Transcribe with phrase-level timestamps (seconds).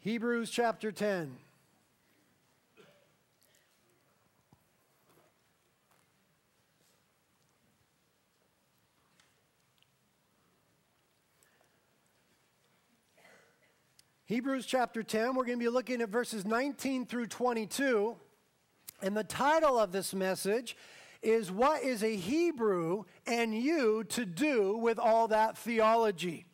[0.00, 1.36] Hebrews chapter 10.
[14.26, 18.14] Hebrews chapter 10, we're going to be looking at verses 19 through 22.
[19.02, 20.76] And the title of this message
[21.22, 26.47] is What is a Hebrew and You to Do with All That Theology?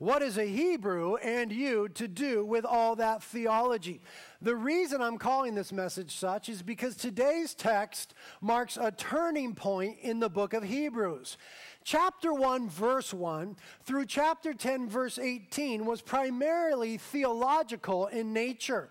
[0.00, 4.00] What is a Hebrew and you to do with all that theology?
[4.40, 9.98] The reason I'm calling this message such is because today's text marks a turning point
[10.00, 11.36] in the book of Hebrews.
[11.84, 18.88] Chapter 1, verse 1 through chapter 10, verse 18 was primarily theological in nature.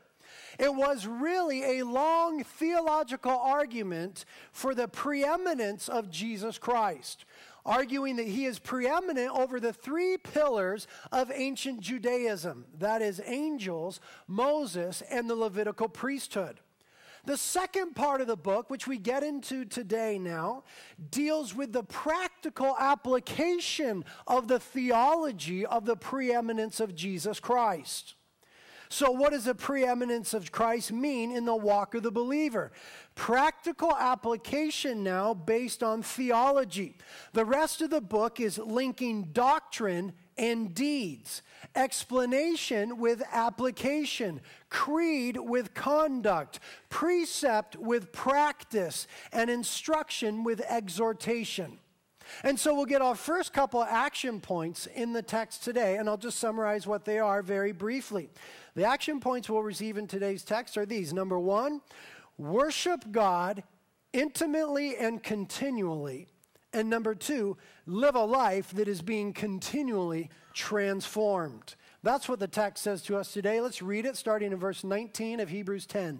[0.59, 7.25] It was really a long theological argument for the preeminence of Jesus Christ,
[7.65, 13.99] arguing that he is preeminent over the three pillars of ancient Judaism that is, angels,
[14.27, 16.59] Moses, and the Levitical priesthood.
[17.25, 20.63] The second part of the book, which we get into today now,
[21.11, 28.15] deals with the practical application of the theology of the preeminence of Jesus Christ.
[28.91, 32.71] So, what does the preeminence of Christ mean in the walk of the believer?
[33.13, 36.95] Practical application now based on theology.
[37.33, 41.43] The rest of the book is linking doctrine and deeds,
[41.75, 51.77] explanation with application, creed with conduct, precept with practice, and instruction with exhortation.
[52.43, 56.17] And so we'll get our first couple action points in the text today, and I'll
[56.17, 58.29] just summarize what they are very briefly.
[58.75, 61.81] The action points we'll receive in today's text are these number one,
[62.37, 63.63] worship God
[64.13, 66.27] intimately and continually.
[66.71, 71.75] And number two, live a life that is being continually transformed.
[72.03, 73.59] That's what the text says to us today.
[73.59, 76.19] Let's read it starting in verse 19 of Hebrews 10.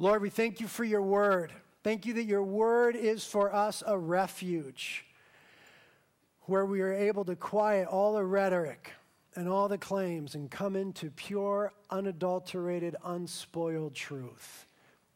[0.00, 1.52] Lord, we thank you for your word.
[1.84, 5.04] Thank you that your word is for us a refuge
[6.44, 8.92] where we are able to quiet all the rhetoric
[9.36, 14.66] and all the claims and come into pure, unadulterated, unspoiled truth.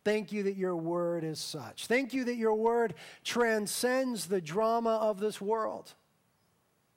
[0.05, 1.87] Thank you that your word is such.
[1.87, 2.93] Thank you that your word
[3.25, 5.95] transcends the drama of this world.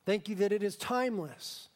[0.05, 1.69] Thank you that it is timeless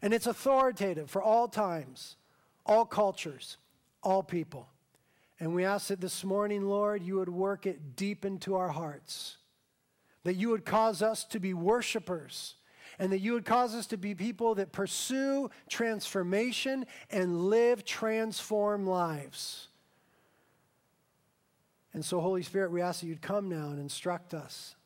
[0.00, 2.16] and it's authoritative for all times,
[2.64, 3.58] all cultures,
[4.02, 4.66] all people.
[5.42, 9.38] And we ask that this morning, Lord, you would work it deep into our hearts,
[10.22, 12.54] that you would cause us to be worshipers,
[12.96, 18.86] and that you would cause us to be people that pursue transformation and live transformed
[18.86, 19.66] lives.
[21.92, 24.76] And so, Holy Spirit, we ask that you'd come now and instruct us.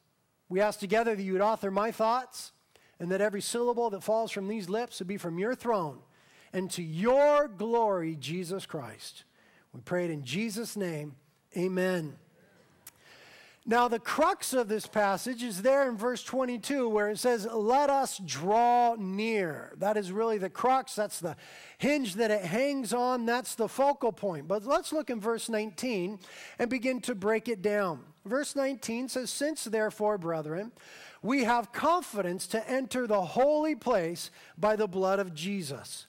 [0.49, 2.53] We ask together that you would author my thoughts
[2.99, 5.99] and that every syllable that falls from these lips would be from your throne
[6.55, 9.25] and to your glory, Jesus Christ.
[9.77, 11.17] We pray it in Jesus' name.
[11.55, 12.15] Amen.
[13.67, 17.91] Now, the crux of this passage is there in verse 22 where it says, Let
[17.91, 19.75] us draw near.
[19.77, 20.95] That is really the crux.
[20.95, 21.37] That's the
[21.77, 23.27] hinge that it hangs on.
[23.27, 24.49] That's the focal point.
[24.49, 26.21] But let's look in verse 19
[26.59, 28.01] and begin to break it down.
[28.25, 30.73] Verse 19 says, Since therefore, brethren,
[31.21, 36.07] we have confidence to enter the holy place by the blood of Jesus.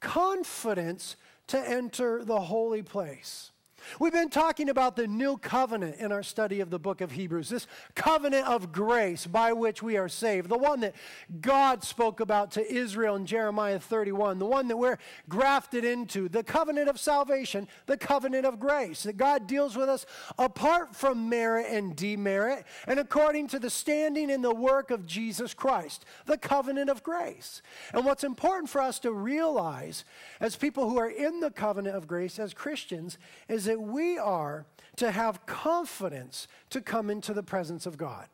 [0.00, 1.16] Confidence
[1.50, 3.50] to enter the holy place.
[3.98, 7.48] We've been talking about the new covenant in our study of the book of Hebrews,
[7.48, 10.94] this covenant of grace by which we are saved, the one that
[11.40, 14.98] God spoke about to Israel in Jeremiah 31, the one that we're
[15.28, 20.06] grafted into, the covenant of salvation, the covenant of grace, that God deals with us
[20.38, 25.54] apart from merit and demerit and according to the standing in the work of Jesus
[25.54, 27.62] Christ, the covenant of grace.
[27.92, 30.04] And what's important for us to realize
[30.40, 33.18] as people who are in the covenant of grace, as Christians,
[33.48, 34.66] is that we are
[34.96, 38.28] to have confidence to come into the presence of God.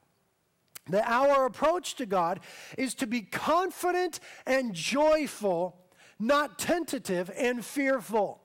[0.88, 2.40] That our approach to God
[2.78, 5.76] is to be confident and joyful,
[6.18, 8.40] not tentative and fearful.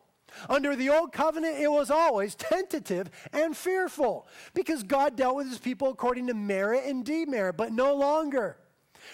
[0.49, 5.59] Under the old covenant, it was always tentative and fearful because God dealt with his
[5.59, 8.57] people according to merit and demerit, but no longer.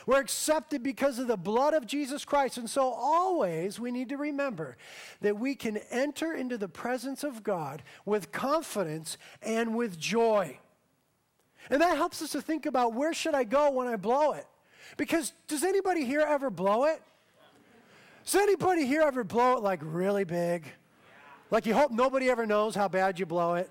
[0.05, 2.57] We're accepted because of the blood of Jesus Christ.
[2.57, 4.77] And so, always, we need to remember
[5.21, 10.59] that we can enter into the presence of God with confidence and with joy.
[11.69, 14.45] And that helps us to think about where should I go when I blow it?
[14.95, 17.01] Because does anybody here ever blow it?
[18.23, 20.65] Does anybody here ever blow it like really big?
[21.49, 23.69] Like you hope nobody ever knows how bad you blow it?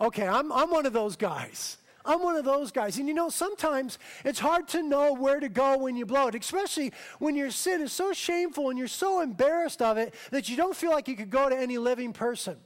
[0.00, 1.78] Okay, I'm, I'm one of those guys.
[2.06, 2.98] I'm one of those guys.
[2.98, 6.34] And you know, sometimes it's hard to know where to go when you blow it,
[6.34, 10.56] especially when your sin is so shameful and you're so embarrassed of it that you
[10.56, 12.56] don't feel like you could go to any living person.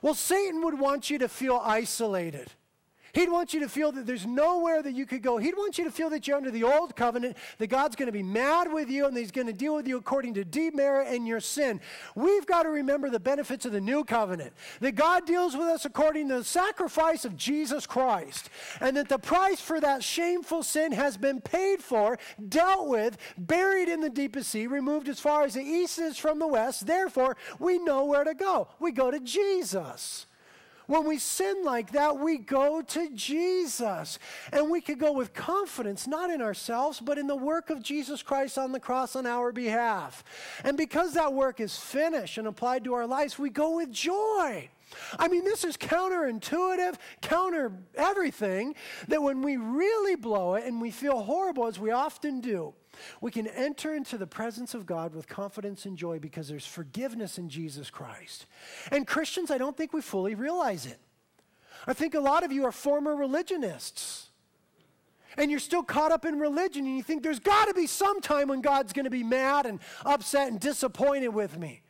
[0.00, 2.50] Well, Satan would want you to feel isolated.
[3.12, 5.36] He'd want you to feel that there's nowhere that you could go.
[5.36, 8.12] He'd want you to feel that you're under the old covenant, that God's going to
[8.12, 11.28] be mad with you and He's going to deal with you according to demerit and
[11.28, 11.80] your sin.
[12.14, 15.84] We've got to remember the benefits of the new covenant, that God deals with us
[15.84, 18.48] according to the sacrifice of Jesus Christ,
[18.80, 22.18] and that the price for that shameful sin has been paid for,
[22.48, 26.38] dealt with, buried in the deepest sea, removed as far as the east is from
[26.38, 26.86] the west.
[26.86, 28.68] Therefore, we know where to go.
[28.80, 30.26] We go to Jesus.
[30.92, 34.18] When we sin like that, we go to Jesus.
[34.52, 38.22] And we can go with confidence, not in ourselves, but in the work of Jesus
[38.22, 40.22] Christ on the cross on our behalf.
[40.62, 44.68] And because that work is finished and applied to our lives, we go with joy.
[45.18, 48.74] I mean, this is counterintuitive, counter everything,
[49.08, 52.74] that when we really blow it and we feel horrible, as we often do,
[53.20, 57.38] we can enter into the presence of God with confidence and joy because there's forgiveness
[57.38, 58.46] in Jesus Christ.
[58.90, 60.98] And Christians, I don't think we fully realize it.
[61.86, 64.28] I think a lot of you are former religionists.
[65.36, 68.20] And you're still caught up in religion, and you think there's got to be some
[68.20, 71.81] time when God's going to be mad and upset and disappointed with me.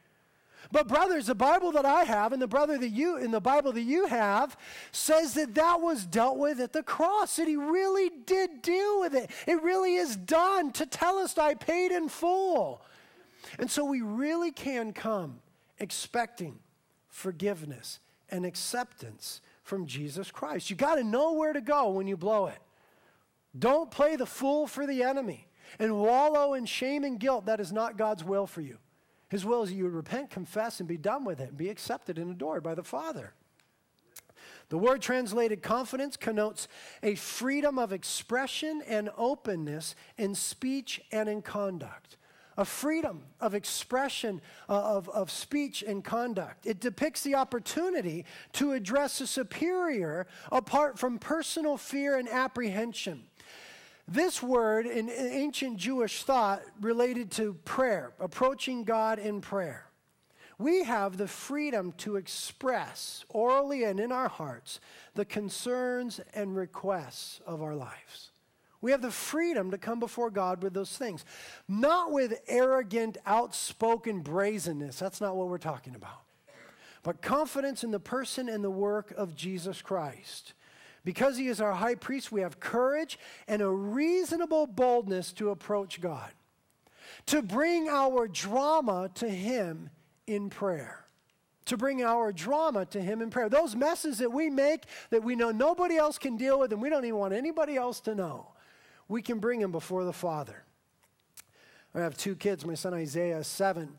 [0.72, 3.72] But brothers, the Bible that I have and the brother that you in the Bible
[3.72, 4.56] that you have
[4.90, 7.36] says that that was dealt with at the cross.
[7.36, 9.30] That he really did deal with it.
[9.46, 10.72] It really is done.
[10.72, 12.80] to tell us I paid in full.
[13.58, 15.40] And so we really can come
[15.78, 16.58] expecting
[17.10, 17.98] forgiveness
[18.30, 20.70] and acceptance from Jesus Christ.
[20.70, 22.58] You got to know where to go when you blow it.
[23.58, 25.46] Don't play the fool for the enemy
[25.78, 27.44] and wallow in shame and guilt.
[27.44, 28.78] That is not God's will for you.
[29.32, 31.70] His will is that you would repent, confess, and be done with it, and be
[31.70, 33.32] accepted and adored by the Father.
[34.68, 36.68] The word translated confidence connotes
[37.02, 42.18] a freedom of expression and openness in speech and in conduct.
[42.58, 46.66] A freedom of expression, uh, of, of speech and conduct.
[46.66, 53.22] It depicts the opportunity to address a superior apart from personal fear and apprehension.
[54.12, 59.86] This word in ancient Jewish thought related to prayer, approaching God in prayer.
[60.58, 64.80] We have the freedom to express orally and in our hearts
[65.14, 68.32] the concerns and requests of our lives.
[68.82, 71.24] We have the freedom to come before God with those things,
[71.66, 74.98] not with arrogant, outspoken brazenness.
[74.98, 76.20] That's not what we're talking about.
[77.02, 80.52] But confidence in the person and the work of Jesus Christ.
[81.04, 83.18] Because he is our high priest, we have courage
[83.48, 86.30] and a reasonable boldness to approach God,
[87.26, 89.90] to bring our drama to him
[90.26, 90.98] in prayer.
[91.66, 93.48] To bring our drama to Him in prayer.
[93.48, 96.90] Those messes that we make that we know nobody else can deal with and we
[96.90, 98.48] don't even want anybody else to know,
[99.08, 100.64] we can bring them before the Father.
[101.94, 102.66] I have two kids.
[102.66, 103.98] My son Isaiah is seven,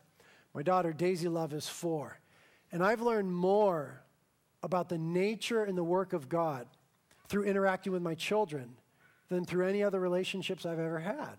[0.53, 2.19] my daughter Daisy Love is four.
[2.71, 4.01] And I've learned more
[4.63, 6.67] about the nature and the work of God
[7.27, 8.75] through interacting with my children
[9.29, 11.37] than through any other relationships I've ever had.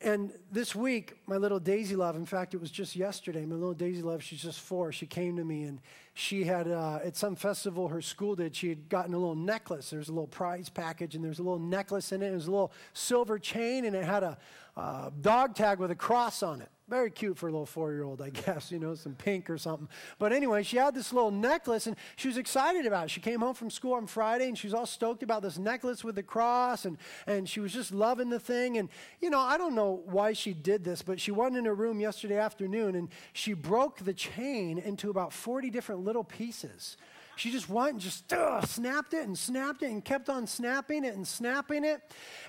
[0.00, 3.74] And this week, my little Daisy Love, in fact, it was just yesterday, my little
[3.74, 5.80] Daisy Love, she's just four, she came to me and
[6.14, 9.90] she had, uh, at some festival her school did, she had gotten a little necklace.
[9.90, 12.30] There's a little prize package and there's a little necklace in it.
[12.30, 14.38] It was a little silver chain and it had a
[14.78, 16.68] uh, dog tag with a cross on it.
[16.88, 19.58] Very cute for a little four year old, I guess, you know, some pink or
[19.58, 19.88] something.
[20.20, 23.10] But anyway, she had this little necklace and she was excited about it.
[23.10, 26.04] She came home from school on Friday and she was all stoked about this necklace
[26.04, 28.78] with the cross and, and she was just loving the thing.
[28.78, 28.88] And,
[29.20, 31.98] you know, I don't know why she did this, but she went in her room
[31.98, 36.96] yesterday afternoon and she broke the chain into about 40 different little pieces.
[37.34, 41.04] She just went and just uh, snapped it and snapped it and kept on snapping
[41.04, 42.00] it and snapping it.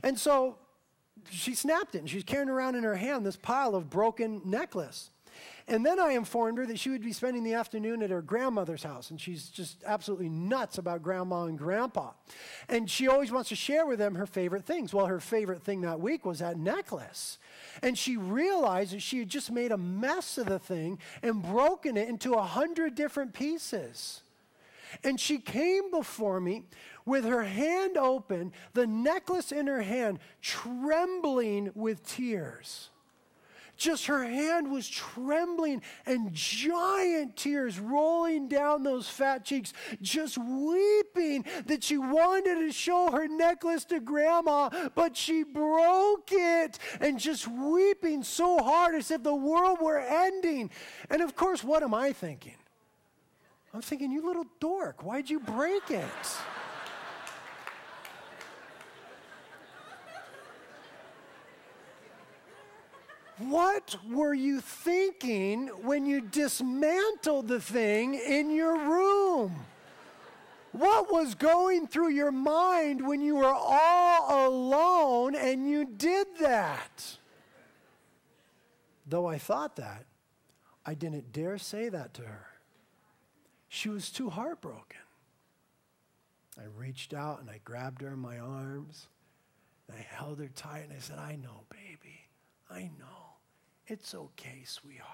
[0.03, 0.57] And so
[1.31, 5.09] she snapped it and she's carrying around in her hand this pile of broken necklace.
[5.67, 8.81] And then I informed her that she would be spending the afternoon at her grandmother's
[8.81, 12.11] house, and she's just absolutely nuts about grandma and grandpa.
[12.67, 14.93] And she always wants to share with them her favorite things.
[14.93, 17.37] Well, her favorite thing that week was that necklace.
[17.83, 21.97] And she realized that she had just made a mess of the thing and broken
[21.97, 24.23] it into a hundred different pieces.
[25.03, 26.63] And she came before me
[27.05, 32.89] with her hand open, the necklace in her hand, trembling with tears.
[33.79, 41.45] Just her hand was trembling and giant tears rolling down those fat cheeks, just weeping
[41.65, 47.47] that she wanted to show her necklace to grandma, but she broke it and just
[47.47, 50.69] weeping so hard as if the world were ending.
[51.09, 52.58] And of course, what am I thinking?
[53.73, 56.03] I'm thinking, you little dork, why'd you break it?
[63.37, 69.55] What were you thinking when you dismantled the thing in your room?
[70.73, 77.17] What was going through your mind when you were all alone and you did that?
[79.07, 80.05] Though I thought that,
[80.85, 82.48] I didn't dare say that to her.
[83.69, 84.99] She was too heartbroken.
[86.57, 89.07] I reached out and I grabbed her in my arms.
[89.87, 92.27] And I held her tight and I said, I know, baby.
[92.69, 93.37] I know.
[93.87, 95.07] It's okay, sweetheart.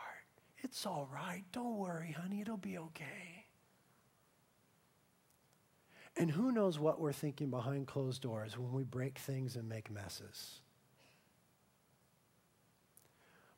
[0.57, 1.43] It's all right.
[1.51, 2.41] Don't worry, honey.
[2.41, 3.45] It'll be okay.
[6.17, 9.91] And who knows what we're thinking behind closed doors when we break things and make
[9.91, 10.61] messes.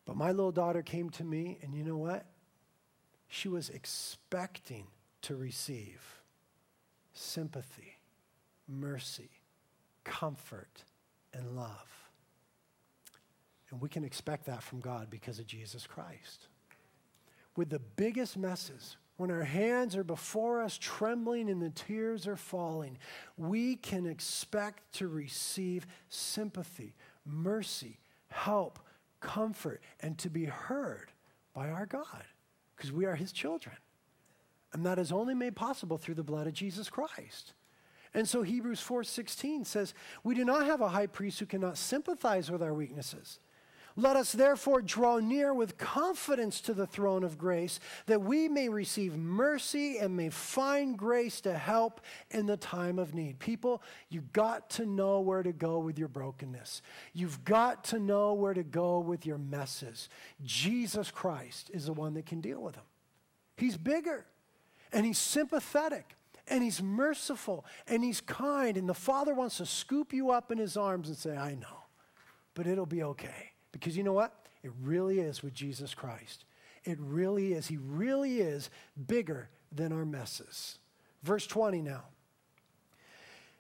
[0.06, 2.26] But my little daughter came to me, and you know what?
[3.28, 4.88] She was expecting
[5.24, 6.22] to receive
[7.14, 7.98] sympathy,
[8.68, 9.30] mercy,
[10.04, 10.84] comfort,
[11.34, 12.10] and love.
[13.70, 16.48] And we can expect that from God because of Jesus Christ.
[17.56, 22.38] With the biggest messes, when our hands are before us trembling and the tears are
[22.38, 22.98] falling,
[23.36, 26.94] we can expect to receive sympathy,
[27.26, 28.80] mercy, help,
[29.20, 31.12] comfort, and to be heard
[31.54, 32.24] by our God
[32.78, 33.76] because we are His children.
[34.72, 37.54] And that is only made possible through the blood of Jesus Christ.
[38.14, 39.94] And so Hebrews 4:16 says,
[40.24, 43.40] "We do not have a high priest who cannot sympathize with our weaknesses."
[44.00, 48.70] Let us therefore draw near with confidence to the throne of grace that we may
[48.70, 53.40] receive mercy and may find grace to help in the time of need.
[53.40, 56.84] People, you've got to know where to go with your brokenness.
[57.12, 60.10] You've got to know where to go with your messes.
[60.44, 62.86] Jesus Christ is the one that can deal with them.
[63.56, 64.28] He's bigger
[64.94, 66.16] and he's sympathetic
[66.48, 70.60] and he's merciful and he's kind and the father wants to scoop you up in
[70.60, 71.86] his arms and say, "I know,
[72.54, 74.34] but it'll be okay." Because you know what?
[74.64, 76.44] It really is with Jesus Christ.
[76.84, 77.68] It really is.
[77.68, 78.70] He really is
[79.08, 80.80] bigger than our messes.
[81.24, 82.04] Verse 20 now.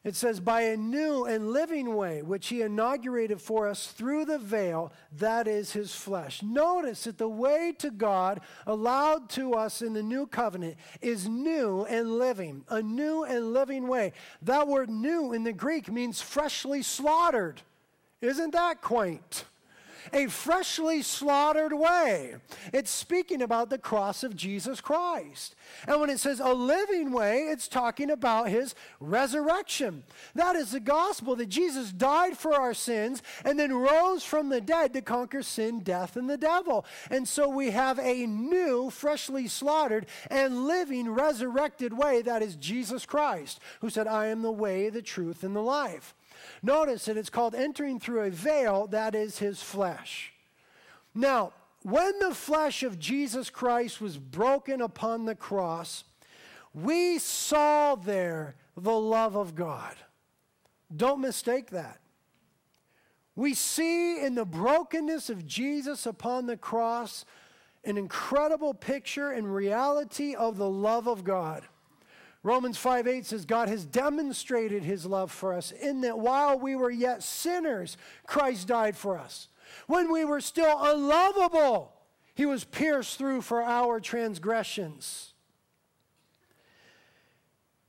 [0.03, 4.39] It says, by a new and living way, which he inaugurated for us through the
[4.39, 6.41] veil, that is his flesh.
[6.41, 11.83] Notice that the way to God allowed to us in the new covenant is new
[11.89, 14.13] and living, a new and living way.
[14.43, 17.61] That word new in the Greek means freshly slaughtered.
[18.21, 19.43] Isn't that quaint?
[20.13, 22.35] A freshly slaughtered way.
[22.73, 25.55] It's speaking about the cross of Jesus Christ.
[25.87, 30.03] And when it says a living way, it's talking about his resurrection.
[30.35, 34.61] That is the gospel that Jesus died for our sins and then rose from the
[34.61, 36.85] dead to conquer sin, death, and the devil.
[37.09, 43.05] And so we have a new, freshly slaughtered, and living, resurrected way that is Jesus
[43.05, 46.15] Christ, who said, I am the way, the truth, and the life.
[46.61, 50.33] Notice that it's called entering through a veil, that is his flesh.
[51.13, 51.53] Now,
[51.83, 56.03] when the flesh of Jesus Christ was broken upon the cross,
[56.73, 59.95] we saw there the love of God.
[60.95, 61.99] Don't mistake that.
[63.35, 67.23] We see in the brokenness of Jesus upon the cross
[67.83, 71.63] an incredible picture and reality of the love of God.
[72.43, 76.75] Romans 5 8 says, God has demonstrated his love for us in that while we
[76.75, 79.47] were yet sinners, Christ died for us.
[79.87, 81.93] When we were still unlovable,
[82.35, 85.33] he was pierced through for our transgressions.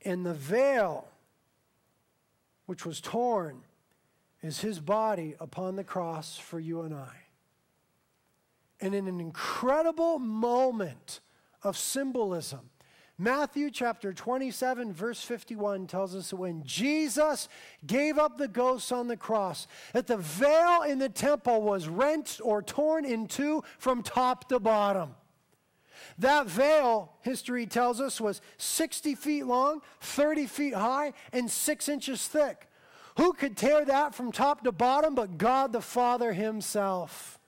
[0.03, 1.07] And the veil,
[2.65, 3.61] which was torn,
[4.41, 7.15] is his body upon the cross for you and I.
[8.81, 11.19] And in an incredible moment
[11.61, 12.69] of symbolism,
[13.21, 17.49] Matthew chapter 27, verse 51 tells us that when Jesus
[17.85, 22.39] gave up the ghosts on the cross, that the veil in the temple was rent
[22.41, 25.15] or torn in two from top to bottom.
[26.17, 32.25] That veil, history tells us, was 60 feet long, 30 feet high, and six inches
[32.25, 32.69] thick.
[33.17, 37.38] Who could tear that from top to bottom but God the Father Himself?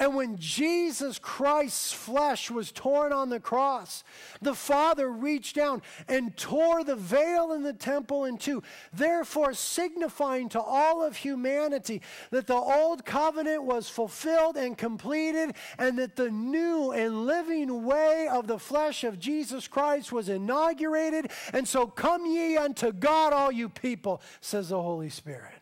[0.00, 4.02] And when Jesus Christ's flesh was torn on the cross,
[4.40, 8.62] the Father reached down and tore the veil in the temple in two,
[8.94, 15.98] therefore signifying to all of humanity that the old covenant was fulfilled and completed, and
[15.98, 21.30] that the new and living way of the flesh of Jesus Christ was inaugurated.
[21.52, 25.52] And so come ye unto God, all you people, says the Holy Spirit.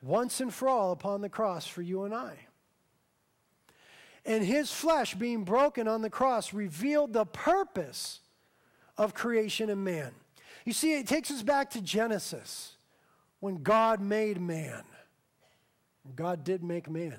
[0.00, 2.45] Once and for all upon the cross for you and I.
[4.26, 8.20] And his flesh being broken on the cross revealed the purpose
[8.98, 10.10] of creation and man.
[10.64, 12.72] You see, it takes us back to Genesis
[13.38, 14.82] when God made man.
[16.16, 17.18] God did make man.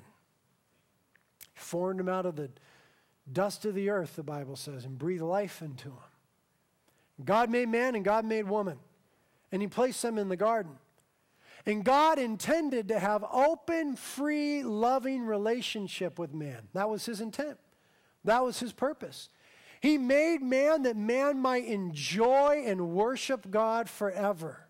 [1.54, 2.50] He formed him out of the
[3.32, 7.24] dust of the earth, the Bible says, and breathed life into him.
[7.24, 8.78] God made man and God made woman,
[9.50, 10.72] and he placed them in the garden.
[11.66, 16.68] And God intended to have open, free, loving relationship with man.
[16.72, 17.58] That was his intent.
[18.24, 19.28] That was his purpose.
[19.80, 24.66] He made man that man might enjoy and worship God forever.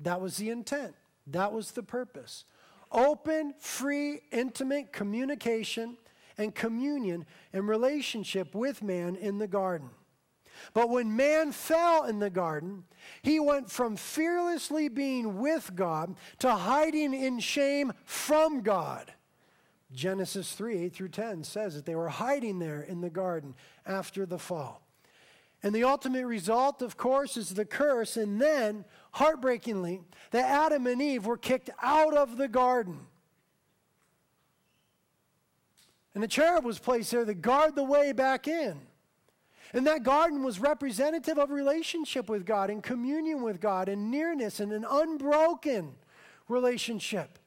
[0.00, 0.94] That was the intent.
[1.26, 2.44] That was the purpose.
[2.92, 5.96] Open, free, intimate communication
[6.36, 9.90] and communion and relationship with man in the garden.
[10.72, 12.84] But when man fell in the garden,
[13.22, 19.12] he went from fearlessly being with God to hiding in shame from God.
[19.92, 23.54] Genesis 3 8 through 10 says that they were hiding there in the garden
[23.86, 24.82] after the fall.
[25.62, 28.18] And the ultimate result, of course, is the curse.
[28.18, 33.06] And then, heartbreakingly, that Adam and Eve were kicked out of the garden.
[36.14, 38.78] And a cherub was placed there to guard the way back in.
[39.74, 44.60] And that garden was representative of relationship with God and communion with God and nearness
[44.60, 45.96] and an unbroken
[46.48, 47.40] relationship.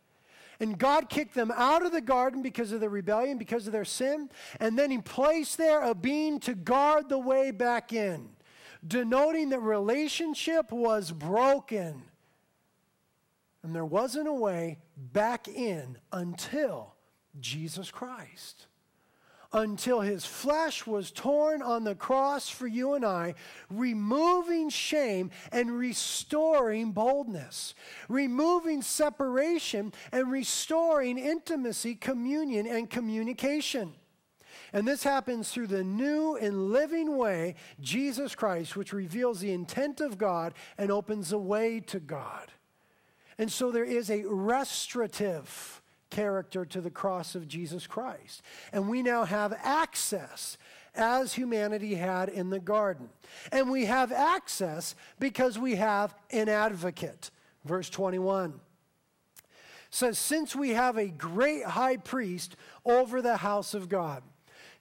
[0.59, 3.85] And God kicked them out of the garden because of their rebellion, because of their
[3.85, 4.29] sin.
[4.59, 8.27] And then He placed there a being to guard the way back in,
[8.85, 12.03] denoting that relationship was broken.
[13.63, 16.95] And there wasn't a way back in until
[17.39, 18.66] Jesus Christ
[19.53, 23.35] until his flesh was torn on the cross for you and I,
[23.69, 27.73] removing shame and restoring boldness,
[28.09, 33.93] removing separation and restoring intimacy, communion, and communication.
[34.73, 40.01] And this happens through the new and living way, Jesus Christ, which reveals the intent
[40.01, 42.51] of God and opens the way to God.
[43.37, 45.76] And so there is a restorative
[46.09, 48.41] character to the cross of Jesus Christ.
[48.71, 50.57] And we now have access
[50.95, 53.09] as humanity had in the garden.
[53.51, 57.31] And we have access because we have an advocate.
[57.65, 58.59] Verse 21
[59.89, 64.23] says, Since we have a great high priest over the house of God.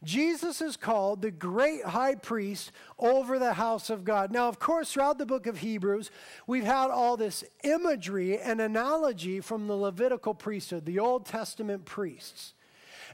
[0.06, 4.30] Jesus is called the great high priest over the house of God.
[4.30, 6.12] Now, of course, throughout the book of Hebrews,
[6.46, 12.54] we've had all this imagery and analogy from the Levitical priesthood, the Old Testament priests.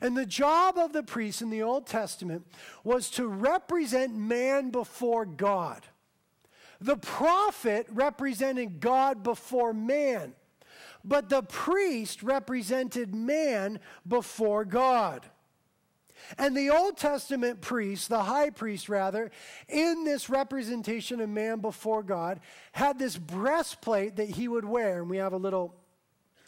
[0.02, 2.46] And the job of the priests in the Old Testament
[2.84, 5.86] was to represent man before God.
[6.80, 10.34] The prophet represented God before man,
[11.04, 15.26] but the priest represented man before God.
[16.38, 19.30] And the Old Testament priest, the high priest rather,
[19.68, 22.40] in this representation of man before God,
[22.72, 25.00] had this breastplate that he would wear.
[25.00, 25.74] And we have a little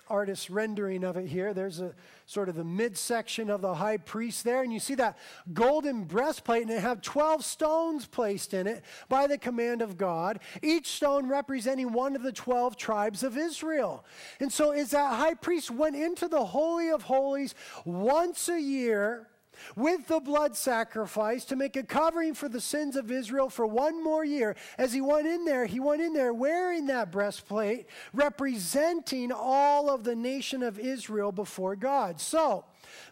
[0.09, 1.55] artist rendering of it here.
[1.55, 1.95] There's a
[2.27, 4.63] sort of the midsection of the high priest there.
[4.63, 5.19] And you see that
[5.53, 10.41] golden breastplate, and it had 12 stones placed in it by the command of God,
[10.63, 14.05] each stone representing one of the 12 tribes of Israel.
[14.41, 19.29] And so, as that high priest went into the Holy of Holies once a year,
[19.77, 24.03] with the blood sacrifice to make a covering for the sins of Israel for one
[24.03, 24.57] more year.
[24.79, 30.05] As he went in there, he went in there wearing that breastplate, representing all of
[30.05, 32.21] the nation of Israel before God.
[32.21, 32.65] So,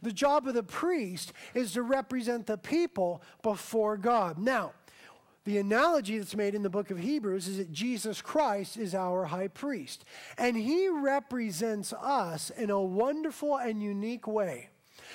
[0.03, 4.39] the job of the priest is to represent the people before God.
[4.39, 4.73] Now,
[5.45, 9.25] the analogy that's made in the book of Hebrews is that Jesus Christ is our
[9.25, 10.05] high priest,
[10.39, 14.69] and he represents us in a wonderful and unique way.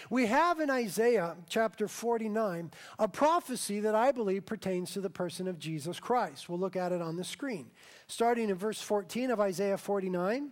[0.09, 5.47] We have in Isaiah chapter 49 a prophecy that I believe pertains to the person
[5.47, 6.47] of Jesus Christ.
[6.47, 7.71] We'll look at it on the screen.
[8.07, 10.51] Starting in verse 14 of Isaiah 49,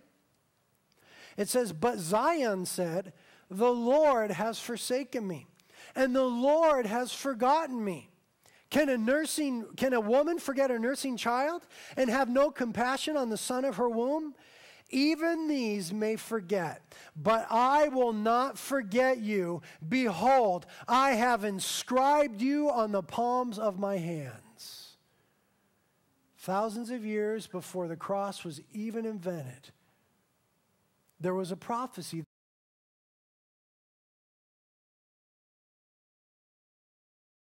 [1.36, 3.12] it says, But Zion said,
[3.50, 5.46] The Lord has forsaken me,
[5.94, 8.10] and the Lord has forgotten me.
[8.68, 11.66] Can a nursing can a woman forget her nursing child
[11.96, 14.34] and have no compassion on the son of her womb?
[14.90, 19.62] Even these may forget, but I will not forget you.
[19.86, 24.96] Behold, I have inscribed you on the palms of my hands.
[26.38, 29.72] Thousands of years before the cross was even invented,
[31.18, 32.22] there was a prophecy.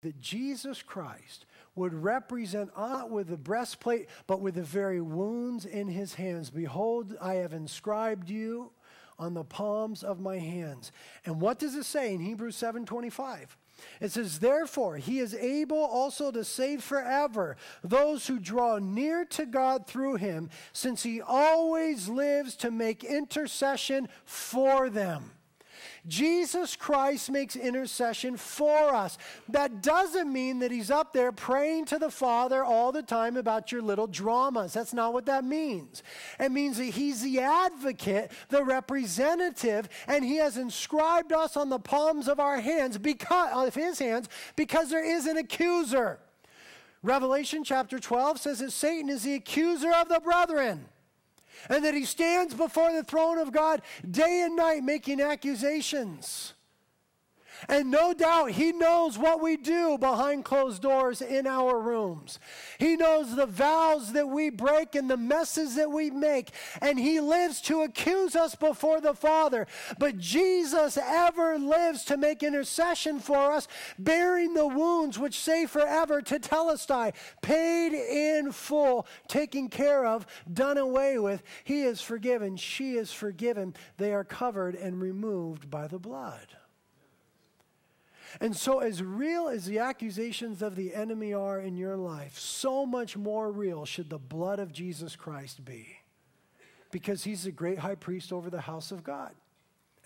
[0.04, 1.46] That Jesus Christ
[1.78, 6.50] would represent not with the breastplate, but with the very wounds in his hands.
[6.50, 8.72] Behold, I have inscribed you
[9.20, 10.92] on the palms of my hands.
[11.26, 13.58] And what does it say in Hebrews 7:25?
[14.02, 19.46] It says, Therefore, he is able also to save forever those who draw near to
[19.46, 25.32] God through him, since he always lives to make intercession for them.
[26.08, 29.18] Jesus Christ makes intercession for us.
[29.50, 33.72] That doesn't mean that he's up there praying to the Father all the time about
[33.72, 34.74] your little dramas.
[34.74, 36.04] That's not what that means.
[36.40, 41.80] It means that he's the advocate, the representative, and he has inscribed us on the
[41.80, 46.20] palms of our hands because of his hands because there is an accuser.
[47.04, 50.86] Revelation chapter 12 says that Satan is the accuser of the brethren
[51.70, 56.54] and that he stands before the throne of God day and night making accusations.
[57.68, 62.40] And no doubt he knows what we do behind closed doors in our rooms.
[62.78, 66.52] He knows the vows that we break and the messes that we make.
[66.82, 69.68] And he lives to accuse us before the Father.
[69.98, 73.68] But Jesus ever lives to make intercession for us,
[73.98, 81.18] bearing the wounds which say forever tetelestai, paid in full, taken care of, done away
[81.18, 81.44] with.
[81.64, 82.56] He is forgiven.
[82.58, 83.76] She is forgiven.
[83.98, 86.48] They are covered and removed by the blood.
[88.40, 92.86] And so, as real as the accusations of the enemy are in your life, so
[92.86, 95.98] much more real should the blood of Jesus Christ be.
[96.92, 99.34] Because he's the great high priest over the house of God.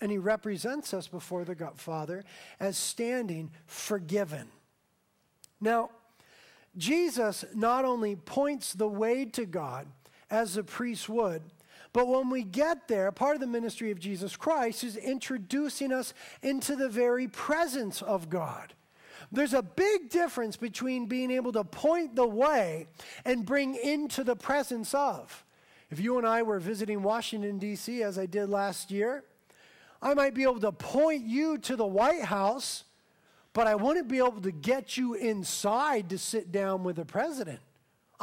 [0.00, 2.24] And he represents us before the God, Father
[2.58, 4.48] as standing forgiven.
[5.60, 5.90] Now,
[6.76, 9.86] Jesus not only points the way to God
[10.30, 11.42] as the priest would,
[11.92, 16.14] but when we get there, part of the ministry of Jesus Christ is introducing us
[16.42, 18.72] into the very presence of God.
[19.30, 22.86] There's a big difference between being able to point the way
[23.24, 25.44] and bring into the presence of.
[25.90, 29.24] If you and I were visiting Washington, D.C., as I did last year,
[30.00, 32.84] I might be able to point you to the White House,
[33.52, 37.60] but I wouldn't be able to get you inside to sit down with the president.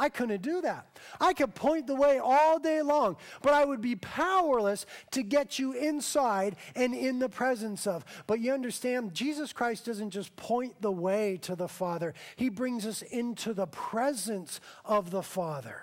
[0.00, 0.98] I couldn't do that.
[1.20, 5.58] I could point the way all day long, but I would be powerless to get
[5.58, 8.06] you inside and in the presence of.
[8.26, 12.86] But you understand, Jesus Christ doesn't just point the way to the Father, He brings
[12.86, 15.82] us into the presence of the Father.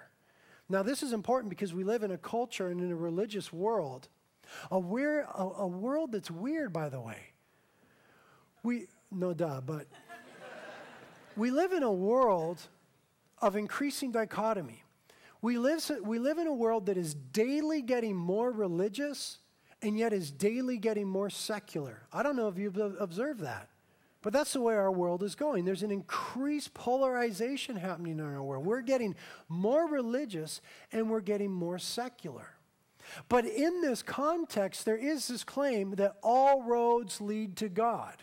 [0.67, 4.08] Now, this is important because we live in a culture and in a religious world,
[4.71, 7.19] a, weird, a, a world that's weird, by the way.
[8.63, 9.86] We, no duh, but
[11.36, 12.67] we live in a world
[13.41, 14.84] of increasing dichotomy.
[15.41, 19.39] We live, we live in a world that is daily getting more religious
[19.82, 22.02] and yet is daily getting more secular.
[22.12, 23.69] I don't know if you've observed that,
[24.23, 25.65] but that's the way our world is going.
[25.65, 28.65] There's an increased polarization happening in our world.
[28.65, 29.15] We're getting
[29.47, 32.56] more religious and we're getting more secular.
[33.30, 38.15] But in this context, there is this claim that all roads lead to God.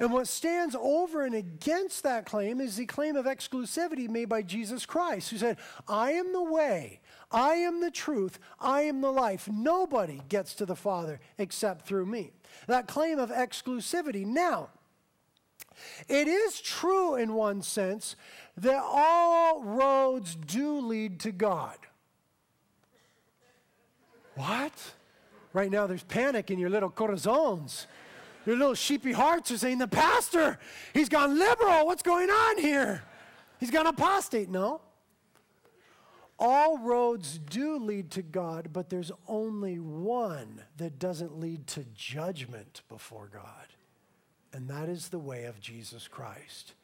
[0.00, 4.42] And what stands over and against that claim is the claim of exclusivity made by
[4.42, 5.58] Jesus Christ, who said,
[5.88, 9.48] I am the way, I am the truth, I am the life.
[9.50, 12.32] Nobody gets to the Father except through me.
[12.66, 14.26] That claim of exclusivity.
[14.26, 14.70] Now,
[16.08, 18.16] it is true in one sense
[18.56, 21.76] that all roads do lead to God.
[24.34, 24.72] What?
[25.52, 27.86] Right now, there's panic in your little corazones.
[28.46, 30.58] Your little sheepy hearts are saying, The pastor,
[30.94, 31.84] he's gone liberal.
[31.84, 33.02] What's going on here?
[33.58, 34.48] He's gone apostate.
[34.48, 34.80] No.
[36.38, 42.82] All roads do lead to God, but there's only one that doesn't lead to judgment
[42.90, 43.66] before God,
[44.52, 46.74] and that is the way of Jesus Christ.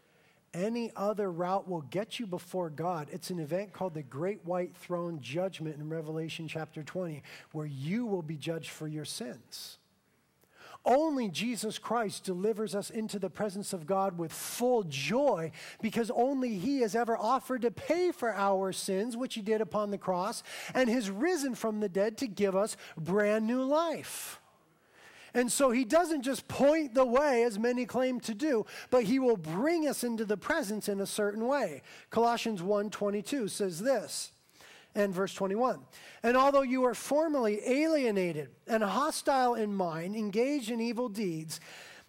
[0.55, 3.09] Any other route will get you before God.
[3.11, 7.23] It's an event called the Great White Throne Judgment in Revelation chapter 20,
[7.53, 9.79] where you will be judged for your sins.
[10.85, 16.59] Only Jesus Christ delivers us into the presence of God with full joy because only
[16.59, 20.43] He has ever offered to pay for our sins, which He did upon the cross,
[20.75, 24.41] and has risen from the dead to give us brand new life.
[25.35, 29.19] And so he doesn't just point the way, as many claim to do, but he
[29.19, 31.83] will bring us into the presence in a certain way.
[32.11, 34.33] Colossians 1:22 says this.
[34.95, 35.81] And verse 21
[36.23, 41.61] And although you were formerly alienated and hostile in mind, engaged in evil deeds,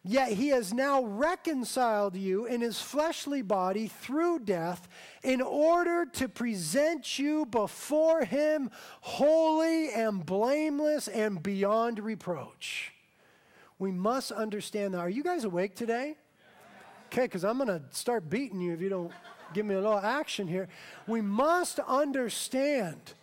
[0.06, 4.90] Yet he has now reconciled you in his fleshly body through death
[5.24, 8.70] in order to present you before him
[9.00, 12.92] holy and blameless and beyond reproach.
[13.80, 15.00] We must understand that.
[15.00, 16.18] Are you guys awake today?
[17.08, 19.12] Okay, because I'm going to start beating you if you don't
[19.54, 20.68] give me a little action here.
[21.08, 23.14] We must understand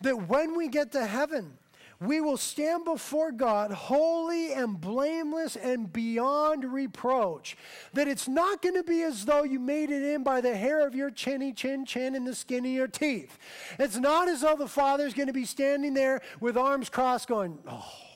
[0.00, 1.58] that when we get to heaven,
[2.00, 7.56] we will stand before God holy and blameless and beyond reproach.
[7.92, 10.84] That it's not going to be as though you made it in by the hair
[10.84, 13.38] of your chinny chin chin and the skin of your teeth.
[13.78, 17.58] It's not as though the Father's going to be standing there with arms crossed going,
[17.68, 18.11] oh.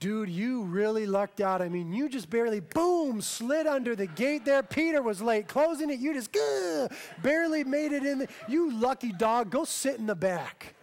[0.00, 1.62] Dude, you really lucked out.
[1.62, 4.62] I mean, you just barely, boom, slid under the gate there.
[4.62, 5.98] Peter was late closing it.
[5.98, 6.30] You just
[7.22, 8.18] barely made it in.
[8.18, 10.74] The, you lucky dog, go sit in the back.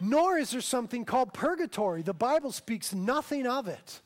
[0.00, 2.02] Nor is there something called purgatory.
[2.02, 4.00] The Bible speaks nothing of it.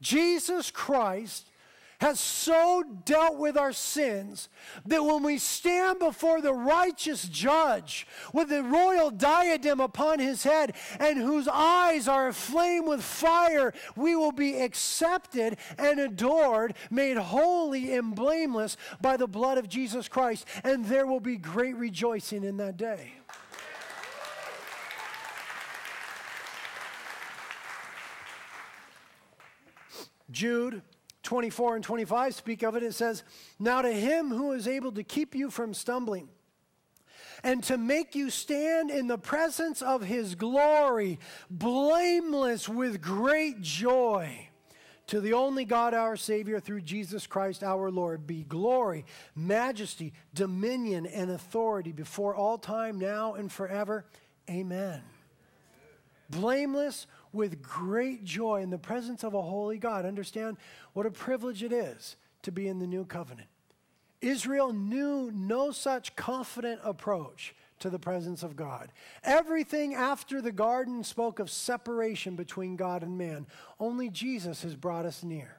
[0.00, 1.46] Jesus Christ
[2.02, 4.48] has so dealt with our sins
[4.84, 10.74] that when we stand before the righteous judge with the royal diadem upon his head
[10.98, 17.94] and whose eyes are aflame with fire, we will be accepted and adored, made holy
[17.94, 20.44] and blameless by the blood of Jesus Christ.
[20.64, 23.12] And there will be great rejoicing in that day.
[30.32, 30.82] Jude
[31.32, 32.82] 24 and 25 speak of it.
[32.82, 33.24] It says,
[33.58, 36.28] Now to him who is able to keep you from stumbling
[37.42, 41.18] and to make you stand in the presence of his glory,
[41.50, 44.50] blameless with great joy.
[45.06, 51.06] To the only God, our Savior, through Jesus Christ our Lord, be glory, majesty, dominion,
[51.06, 54.04] and authority before all time, now and forever.
[54.50, 55.00] Amen.
[56.28, 60.04] Blameless with great joy in the presence of a holy God.
[60.04, 60.56] Understand
[60.92, 63.48] what a privilege it is to be in the new covenant.
[64.20, 68.92] Israel knew no such confident approach to the presence of God.
[69.24, 73.46] Everything after the garden spoke of separation between God and man.
[73.80, 75.58] Only Jesus has brought us near.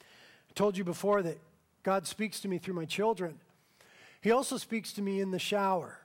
[0.00, 1.38] I told you before that
[1.82, 3.40] God speaks to me through my children.
[4.20, 5.98] He also speaks to me in the shower.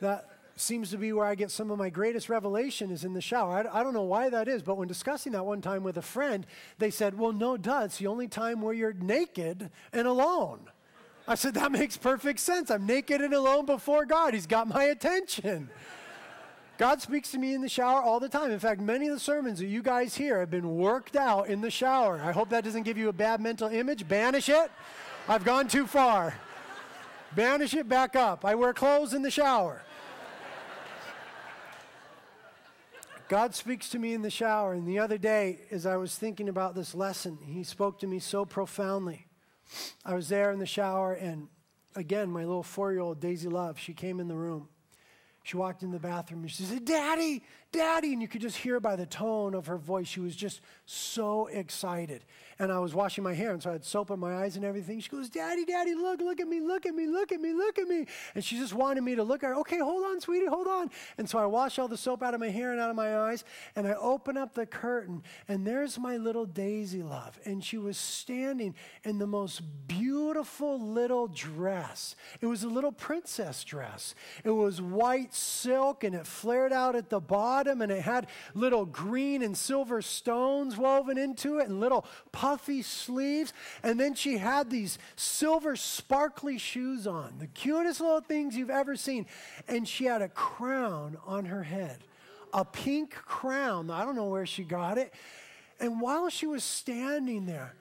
[0.00, 3.20] That seems to be where I get some of my greatest revelation is in the
[3.20, 3.68] shower.
[3.68, 6.02] I, I, don't know why that is, but when discussing that one time with a
[6.02, 6.46] friend,
[6.78, 10.60] they said, Well, no, duh, it's the only time where you're naked and alone.
[11.26, 12.70] I said, That makes perfect sense.
[12.70, 14.34] I'm naked and alone before God.
[14.34, 15.70] He's got my attention.
[16.78, 18.52] God speaks to me in the shower all the time.
[18.52, 21.60] In fact, many of the sermons that you guys hear have been worked out in
[21.60, 22.20] the shower.
[22.22, 24.06] I hope that doesn't give you a bad mental image.
[24.06, 24.70] Banish it.
[25.28, 26.34] I've gone too far.
[27.34, 28.44] Banish it back up.
[28.44, 29.82] I wear clothes in the shower.
[33.28, 34.72] God speaks to me in the shower.
[34.72, 38.18] And the other day, as I was thinking about this lesson, He spoke to me
[38.20, 39.26] so profoundly.
[40.02, 41.48] I was there in the shower, and
[41.94, 44.68] again, my little four year old Daisy Love, she came in the room.
[45.48, 48.12] She walked in the bathroom and she said, Daddy, Daddy.
[48.12, 51.46] And you could just hear by the tone of her voice, she was just so
[51.46, 52.26] excited
[52.58, 54.64] and I was washing my hair, and so I had soap in my eyes and
[54.64, 54.98] everything.
[54.98, 57.78] She goes, Daddy, Daddy, look, look at me, look at me, look at me, look
[57.78, 58.06] at me.
[58.34, 59.54] And she just wanted me to look at her.
[59.56, 60.90] Okay, hold on, sweetie, hold on.
[61.18, 63.16] And so I wash all the soap out of my hair and out of my
[63.16, 63.44] eyes,
[63.76, 67.38] and I open up the curtain, and there's my little Daisy love.
[67.44, 72.16] And she was standing in the most beautiful little dress.
[72.40, 74.16] It was a little princess dress.
[74.42, 78.84] It was white silk, and it flared out at the bottom, and it had little
[78.84, 83.52] green and silver stones woven into it, and little puffy sleeves.
[83.82, 88.96] And then she had these silver sparkly shoes on, the cutest little things you've ever
[88.96, 89.26] seen.
[89.66, 92.04] And she had a crown on her head,
[92.52, 93.90] a pink crown.
[93.90, 95.14] I don't know where she got it.
[95.80, 97.74] And while she was standing there,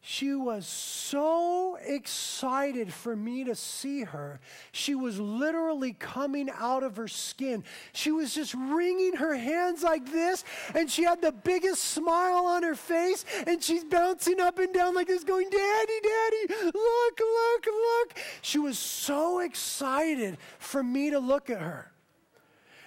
[0.00, 4.40] she was so excited for me to see her.
[4.70, 7.64] She was literally coming out of her skin.
[7.92, 12.62] She was just wringing her hands like this, and she had the biggest smile on
[12.62, 17.66] her face, and she's bouncing up and down like this, going, Daddy, Daddy, look, look,
[17.66, 18.18] look.
[18.40, 21.90] She was so excited for me to look at her.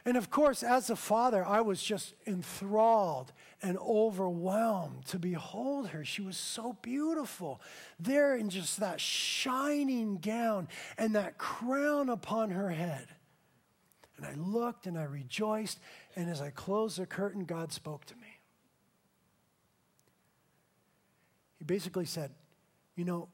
[0.05, 6.03] And of course, as a father, I was just enthralled and overwhelmed to behold her.
[6.03, 7.61] She was so beautiful.
[7.99, 13.07] There in just that shining gown and that crown upon her head.
[14.17, 15.79] And I looked and I rejoiced.
[16.15, 18.39] And as I closed the curtain, God spoke to me.
[21.57, 22.31] He basically said,
[22.95, 23.29] You know,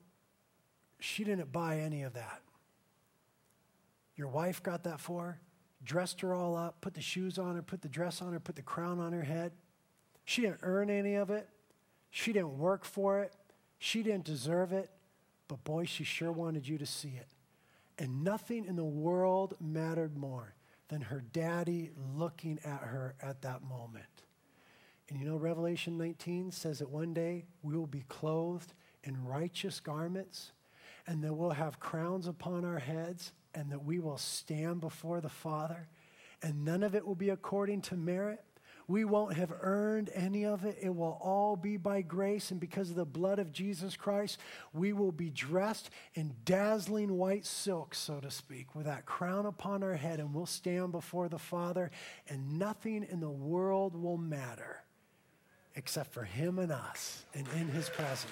[1.00, 2.42] she didn't buy any of that.
[4.18, 5.42] Your wife got that for her,
[5.84, 8.56] dressed her all up, put the shoes on her, put the dress on her, put
[8.56, 9.52] the crown on her head.
[10.28, 11.48] She didn't earn any of it.
[12.10, 13.34] She didn't work for it.
[13.80, 14.90] She didn't deserve it.
[15.48, 17.30] But boy, she sure wanted you to see it.
[17.98, 20.54] And nothing in the world mattered more
[20.90, 24.04] than her daddy looking at her at that moment.
[25.08, 28.74] And you know, Revelation 19 says that one day we will be clothed
[29.06, 30.52] in righteous garments,
[31.08, 35.30] and that we'll have crowns upon our heads, and that we will stand before the
[35.30, 35.88] Father,
[36.44, 38.44] and none of it will be according to merit.
[38.90, 40.78] We won't have earned any of it.
[40.82, 42.52] It will all be by grace.
[42.52, 44.40] And because of the blood of Jesus Christ,
[44.74, 49.84] we will be dressed in dazzling white silk, so to speak, with that crown upon
[49.84, 50.22] our head.
[50.22, 51.92] And we'll stand before the Father,
[52.30, 54.84] and nothing in the world will matter
[55.76, 58.32] except for Him and us and in His presence.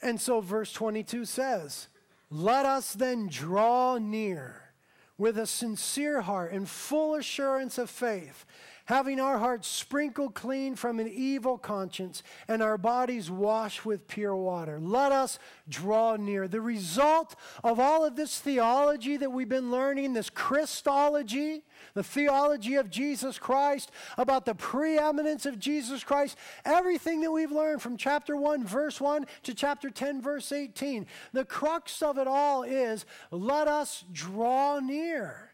[0.00, 1.88] And so, verse 22 says,
[2.30, 4.72] Let us then draw near
[5.18, 8.44] with a sincere heart and full assurance of faith,
[8.86, 14.36] having our hearts sprinkled clean from an evil conscience and our bodies washed with pure
[14.36, 14.78] water.
[14.80, 16.48] Let us draw near.
[16.48, 22.76] The result of all of this theology that we've been learning, this Christology, the theology
[22.76, 28.36] of Jesus Christ, about the preeminence of Jesus Christ, everything that we've learned from chapter
[28.36, 31.06] 1, verse 1 to chapter 10, verse 18.
[31.32, 35.45] The crux of it all is let us draw near.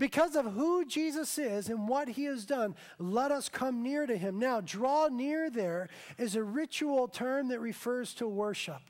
[0.00, 4.16] Because of who Jesus is and what he has done, let us come near to
[4.16, 4.38] him.
[4.38, 8.80] Now, draw near there is a ritual term that refers to worship.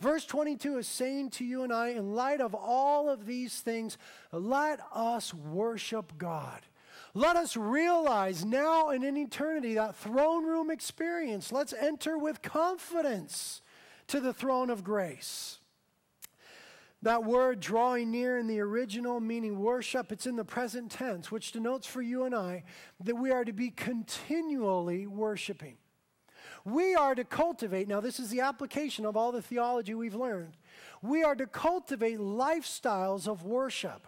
[0.00, 3.96] Verse 22 is saying to you and I, in light of all of these things,
[4.32, 6.60] let us worship God.
[7.14, 11.52] Let us realize now and in eternity that throne room experience.
[11.52, 13.62] Let's enter with confidence
[14.08, 15.60] to the throne of grace.
[17.02, 21.50] That word drawing near in the original meaning worship, it's in the present tense, which
[21.50, 22.62] denotes for you and I
[23.02, 25.78] that we are to be continually worshiping.
[26.64, 30.56] We are to cultivate, now, this is the application of all the theology we've learned.
[31.02, 34.06] We are to cultivate lifestyles of worship.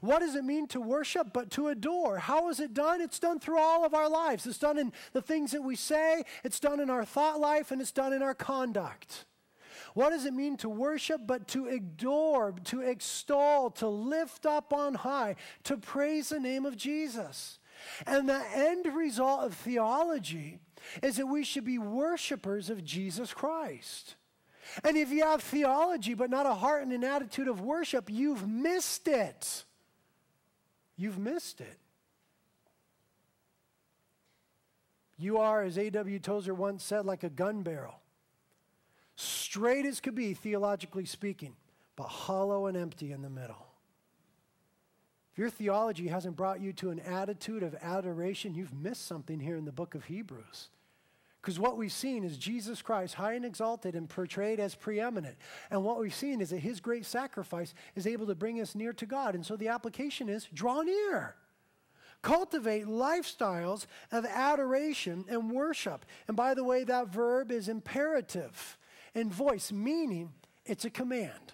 [0.00, 2.18] What does it mean to worship but to adore?
[2.18, 3.00] How is it done?
[3.00, 4.46] It's done through all of our lives.
[4.46, 7.80] It's done in the things that we say, it's done in our thought life, and
[7.80, 9.24] it's done in our conduct.
[9.96, 14.92] What does it mean to worship but to adore, to extol, to lift up on
[14.92, 17.58] high, to praise the name of Jesus?
[18.06, 20.58] And the end result of theology
[21.02, 24.16] is that we should be worshipers of Jesus Christ.
[24.84, 28.46] And if you have theology but not a heart and an attitude of worship, you've
[28.46, 29.64] missed it.
[30.98, 31.78] You've missed it.
[35.16, 36.18] You are, as A.W.
[36.18, 38.02] Tozer once said, like a gun barrel.
[39.16, 41.56] Straight as could be, theologically speaking,
[41.96, 43.66] but hollow and empty in the middle.
[45.32, 49.56] If your theology hasn't brought you to an attitude of adoration, you've missed something here
[49.56, 50.68] in the book of Hebrews.
[51.40, 55.36] Because what we've seen is Jesus Christ high and exalted and portrayed as preeminent.
[55.70, 58.92] And what we've seen is that his great sacrifice is able to bring us near
[58.94, 59.34] to God.
[59.34, 61.36] And so the application is draw near.
[62.20, 66.04] Cultivate lifestyles of adoration and worship.
[66.26, 68.76] And by the way, that verb is imperative
[69.16, 70.30] in voice, meaning
[70.64, 71.52] it's a command.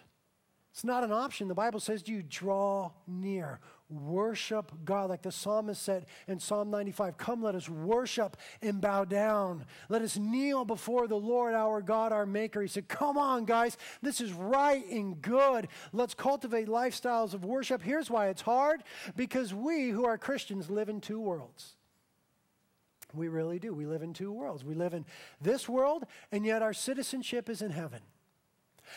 [0.72, 1.48] It's not an option.
[1.48, 6.70] The Bible says Do you draw near worship God, like the psalmist said in Psalm
[6.70, 9.66] 95 Come, let us worship and bow down.
[9.88, 12.62] Let us kneel before the Lord our God, our Maker.
[12.62, 15.68] He said, Come on, guys, this is right and good.
[15.92, 17.82] Let's cultivate lifestyles of worship.
[17.82, 18.82] Here's why it's hard
[19.14, 21.76] because we who are Christians live in two worlds.
[23.14, 23.72] We really do.
[23.74, 24.64] We live in two worlds.
[24.64, 25.04] We live in
[25.40, 28.00] this world, and yet our citizenship is in heaven.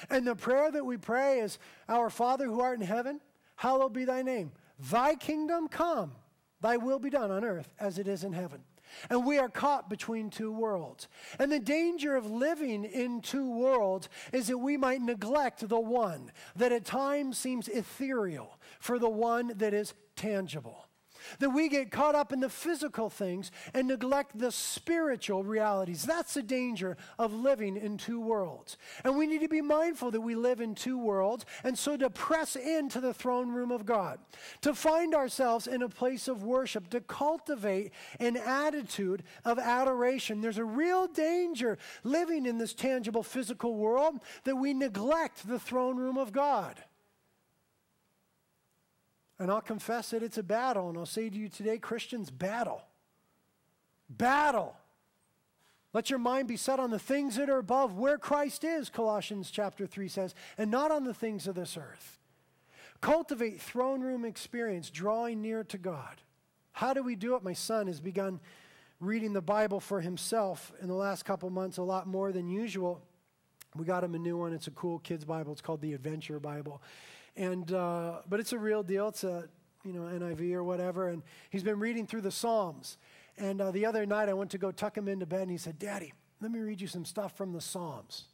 [0.09, 3.21] And the prayer that we pray is Our Father who art in heaven,
[3.55, 4.51] hallowed be thy name.
[4.79, 6.11] Thy kingdom come,
[6.61, 8.61] thy will be done on earth as it is in heaven.
[9.09, 11.07] And we are caught between two worlds.
[11.39, 16.31] And the danger of living in two worlds is that we might neglect the one
[16.55, 20.87] that at times seems ethereal for the one that is tangible.
[21.39, 26.03] That we get caught up in the physical things and neglect the spiritual realities.
[26.03, 28.77] That's the danger of living in two worlds.
[29.03, 32.09] And we need to be mindful that we live in two worlds, and so to
[32.09, 34.19] press into the throne room of God,
[34.61, 40.41] to find ourselves in a place of worship, to cultivate an attitude of adoration.
[40.41, 45.97] There's a real danger living in this tangible physical world that we neglect the throne
[45.97, 46.83] room of God.
[49.39, 50.89] And I'll confess that it's a battle.
[50.89, 52.81] And I'll say to you today Christians, battle.
[54.09, 54.75] Battle
[55.93, 59.49] Let your mind be set on the things that are above, where Christ is, Colossians
[59.49, 62.19] chapter 3 says, and not on the things of this earth.
[63.01, 66.21] Cultivate throne room experience, drawing near to God.
[66.73, 67.43] How do we do it?
[67.43, 68.41] My son has begun
[68.99, 73.01] reading the Bible for himself in the last couple months a lot more than usual.
[73.75, 74.53] We got him a new one.
[74.53, 75.51] It's a cool kids' Bible.
[75.51, 76.81] It's called the Adventure Bible,
[77.37, 79.07] and uh, but it's a real deal.
[79.09, 79.47] It's a
[79.83, 82.97] you know NIV or whatever, and he's been reading through the Psalms.
[83.37, 85.57] And uh, the other night, I went to go tuck him into bed, and he
[85.57, 88.25] said, "Daddy, let me read you some stuff from the Psalms."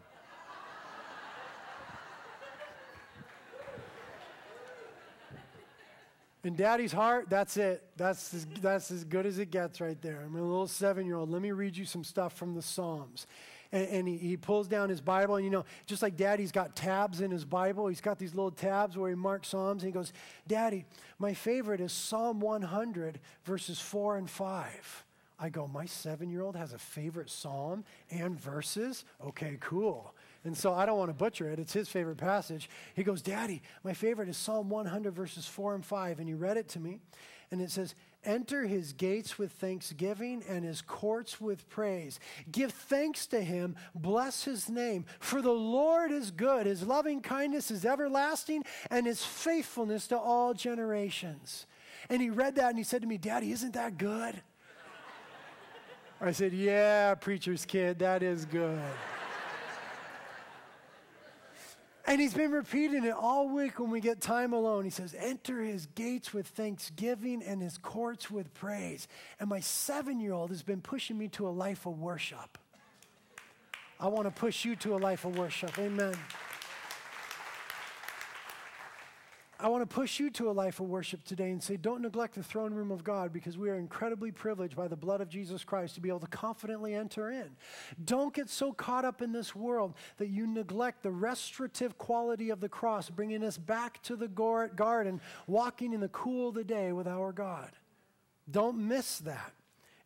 [6.44, 7.82] In daddy's heart, that's it.
[7.96, 10.22] That's as, that's as good as it gets right there.
[10.24, 11.30] I'm a little seven year old.
[11.30, 13.26] Let me read you some stuff from the Psalms.
[13.70, 16.74] And, and he, he, pulls down his Bible, and you know, just like daddy's got
[16.74, 19.92] tabs in his Bible, he's got these little tabs where he marks Psalms, and he
[19.92, 20.12] goes,
[20.46, 20.86] Daddy,
[21.18, 25.04] my favorite is Psalm 100, verses 4 and 5.
[25.38, 29.04] I go, My seven year old has a favorite psalm and verses?
[29.24, 30.14] Okay, cool.
[30.44, 31.58] And so I don't want to butcher it.
[31.58, 32.68] It's his favorite passage.
[32.94, 36.18] He goes, Daddy, my favorite is Psalm 100, verses 4 and 5.
[36.20, 37.00] And he read it to me.
[37.50, 37.94] And it says,
[38.24, 42.18] Enter his gates with thanksgiving and his courts with praise.
[42.50, 45.06] Give thanks to him, bless his name.
[45.20, 50.52] For the Lord is good, his loving kindness is everlasting, and his faithfulness to all
[50.52, 51.66] generations.
[52.10, 54.42] And he read that and he said to me, Daddy, isn't that good?
[56.20, 58.80] I said, Yeah, preacher's kid, that is good.
[62.08, 64.82] And he's been repeating it all week when we get time alone.
[64.82, 69.08] He says, Enter his gates with thanksgiving and his courts with praise.
[69.38, 72.56] And my seven year old has been pushing me to a life of worship.
[74.00, 75.78] I want to push you to a life of worship.
[75.78, 76.16] Amen.
[79.60, 82.36] I want to push you to a life of worship today and say, don't neglect
[82.36, 85.64] the throne room of God because we are incredibly privileged by the blood of Jesus
[85.64, 87.50] Christ to be able to confidently enter in.
[88.04, 92.60] Don't get so caught up in this world that you neglect the restorative quality of
[92.60, 96.92] the cross, bringing us back to the garden, walking in the cool of the day
[96.92, 97.70] with our God.
[98.48, 99.52] Don't miss that.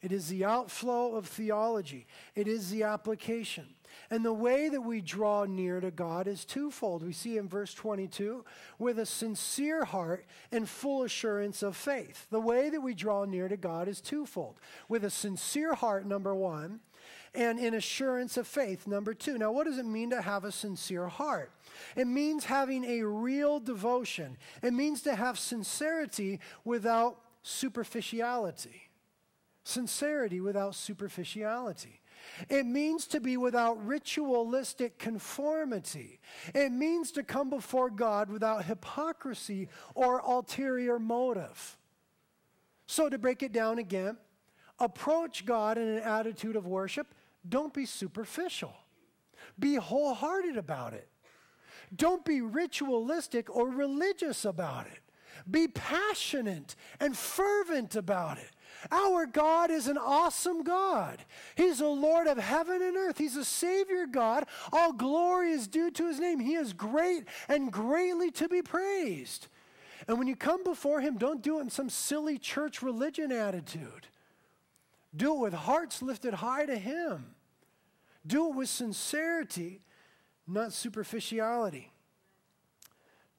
[0.03, 3.67] It is the outflow of theology, it is the application.
[4.11, 7.03] And the way that we draw near to God is twofold.
[7.03, 8.45] We see in verse 22
[8.79, 12.27] with a sincere heart and full assurance of faith.
[12.31, 16.35] The way that we draw near to God is twofold with a sincere heart, number
[16.35, 16.81] one,
[17.35, 19.39] and in assurance of faith, number two.
[19.39, 21.53] Now, what does it mean to have a sincere heart?
[21.97, 28.82] It means having a real devotion, it means to have sincerity without superficiality.
[29.65, 32.01] Sincerity without superficiality.
[32.49, 36.21] It means to be without ritualistic conformity.
[36.55, 41.77] It means to come before God without hypocrisy or ulterior motive.
[42.87, 44.17] So, to break it down again,
[44.79, 47.15] approach God in an attitude of worship.
[47.49, 48.75] Don't be superficial,
[49.59, 51.09] be wholehearted about it.
[51.95, 55.02] Don't be ritualistic or religious about it.
[55.51, 58.51] Be passionate and fervent about it.
[58.90, 61.18] Our God is an awesome God.
[61.55, 63.18] He's the Lord of heaven and earth.
[63.18, 64.47] He's a Savior God.
[64.72, 66.40] All glory is due to His name.
[66.40, 69.49] He is great and greatly to be praised.
[70.09, 74.09] And when you come before Him, don't do it in some silly church religion attitude.
[75.14, 77.34] Do it with hearts lifted high to Him.
[78.26, 79.82] Do it with sincerity,
[80.47, 81.93] not superficiality.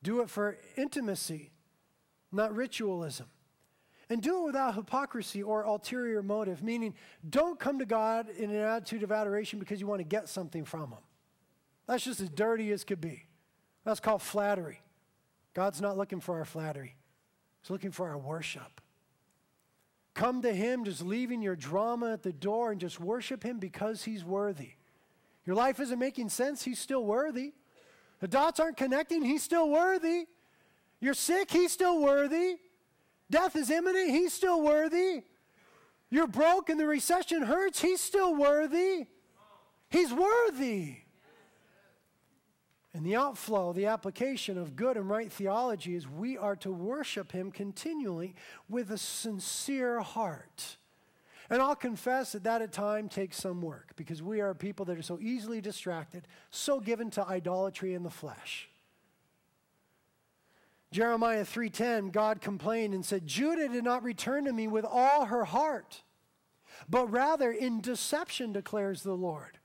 [0.01, 1.52] Do it for intimacy,
[2.33, 3.27] not ritualism.
[4.09, 6.93] And do it without hypocrisy or ulterior motive, meaning
[7.27, 10.65] don't come to God in an attitude of adoration because you want to get something
[10.65, 10.99] from Him.
[11.87, 13.25] That's just as dirty as could be.
[13.85, 14.81] That's called flattery.
[15.53, 16.95] God's not looking for our flattery,
[17.61, 18.81] He's looking for our worship.
[20.13, 24.03] Come to Him just leaving your drama at the door and just worship Him because
[24.03, 24.71] He's worthy.
[25.45, 27.53] Your life isn't making sense, He's still worthy.
[28.19, 30.27] The dots aren't connecting, He's still worthy.
[31.03, 32.59] You're sick, He's still worthy.
[33.29, 35.23] Death is imminent, he's still worthy.
[36.09, 39.07] You're broke and the recession hurts, he's still worthy.
[39.89, 40.97] He's worthy.
[42.93, 47.31] And the outflow, the application of good and right theology is we are to worship
[47.31, 48.35] him continually
[48.69, 50.77] with a sincere heart.
[51.49, 54.97] And I'll confess that that at times takes some work because we are people that
[54.97, 58.69] are so easily distracted, so given to idolatry in the flesh.
[60.93, 65.43] Jeremiah 3:10 God complained and said Judah did not return to me with all her
[65.43, 66.03] heart
[66.87, 69.57] but rather in deception declares the Lord.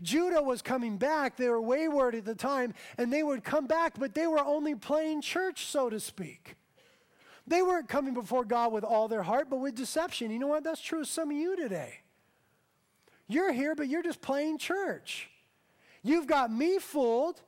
[0.00, 3.98] Judah was coming back they were wayward at the time and they would come back
[3.98, 6.54] but they were only playing church so to speak.
[7.48, 10.30] They weren't coming before God with all their heart but with deception.
[10.30, 10.62] You know what?
[10.62, 11.98] That's true of some of you today.
[13.26, 15.30] You're here, but you're just playing church.
[16.02, 17.40] You've got me fooled.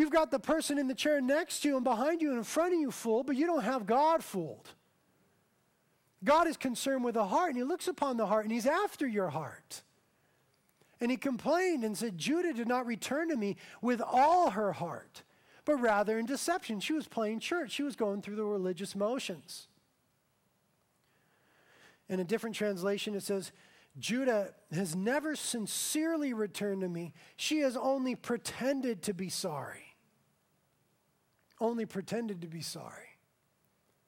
[0.00, 2.44] You've got the person in the chair next to you and behind you and in
[2.44, 4.70] front of you fooled, but you don't have God fooled.
[6.24, 9.06] God is concerned with the heart, and He looks upon the heart, and He's after
[9.06, 9.82] your heart.
[11.02, 15.22] And He complained and said, Judah did not return to me with all her heart,
[15.66, 16.80] but rather in deception.
[16.80, 19.68] She was playing church, she was going through the religious motions.
[22.08, 23.52] In a different translation, it says,
[23.98, 27.12] Judah has never sincerely returned to me.
[27.36, 29.89] She has only pretended to be sorry.
[31.60, 33.18] Only pretended to be sorry.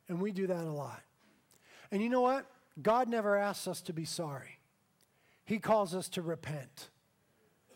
[0.09, 1.03] And we do that a lot.
[1.91, 2.47] And you know what?
[2.81, 4.59] God never asks us to be sorry,
[5.45, 6.89] He calls us to repent.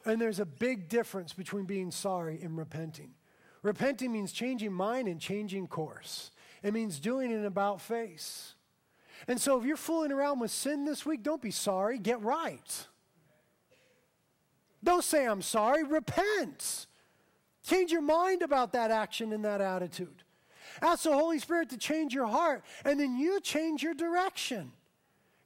[0.04, 3.10] And there's a big difference between being sorry and repenting.
[3.62, 6.30] Repenting means changing mind and changing course,
[6.62, 8.54] it means doing an about face.
[9.28, 12.86] And so if you're fooling around with sin this week, don't be sorry, get right.
[14.84, 16.86] Don't say, I'm sorry, repent.
[17.66, 20.22] Change your mind about that action and that attitude.
[20.80, 24.72] Ask the Holy Spirit to change your heart, and then you change your direction.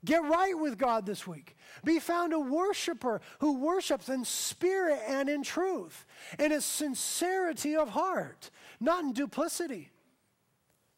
[0.04, 1.56] Get right with God this week.
[1.84, 6.06] Be found a worshiper who worships in spirit and in truth,
[6.38, 8.50] in a sincerity of heart,
[8.80, 9.90] not in duplicity,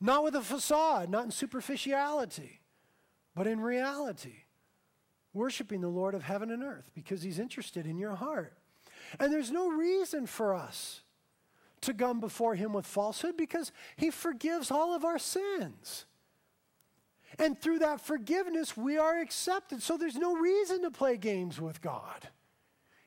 [0.00, 2.62] not with a facade, not in superficiality
[3.34, 4.44] but in reality,
[5.32, 8.54] worshiping the Lord of heaven and earth because he's interested in your heart.
[9.18, 11.00] And there's no reason for us
[11.83, 16.07] to come before him with falsehood because he forgives all of our sins.
[17.39, 19.83] And through that forgiveness, we are accepted.
[19.83, 22.28] So there's no reason to play games with God.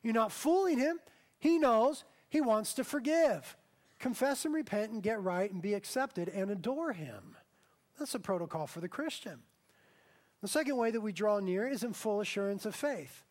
[0.01, 0.99] You're not fooling him.
[1.39, 3.55] He knows he wants to forgive.
[3.99, 7.35] Confess and repent and get right and be accepted and adore him.
[7.97, 9.39] That's a protocol for the Christian.
[10.41, 13.23] The second way that we draw near is in full assurance of faith,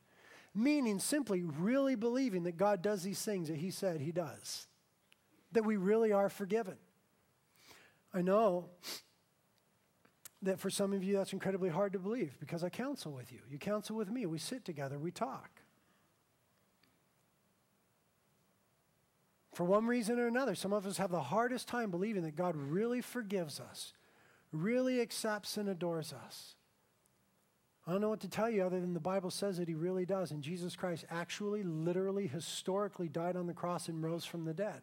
[0.54, 4.66] meaning simply really believing that God does these things that He said He does,
[5.54, 6.76] that we really are forgiven.
[8.12, 8.66] I know
[10.42, 13.40] that for some of you that's incredibly hard to believe because I counsel with you.
[13.50, 14.26] You counsel with me.
[14.26, 15.62] We sit together, we talk.
[19.52, 22.56] For one reason or another, some of us have the hardest time believing that God
[22.56, 23.92] really forgives us,
[24.52, 26.56] really accepts and adores us.
[27.86, 30.06] I don't know what to tell you other than the Bible says that he really
[30.06, 30.30] does.
[30.30, 34.82] And Jesus Christ actually, literally, historically died on the cross and rose from the dead.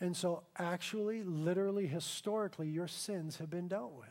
[0.00, 4.08] And so, actually, literally, historically, your sins have been dealt with.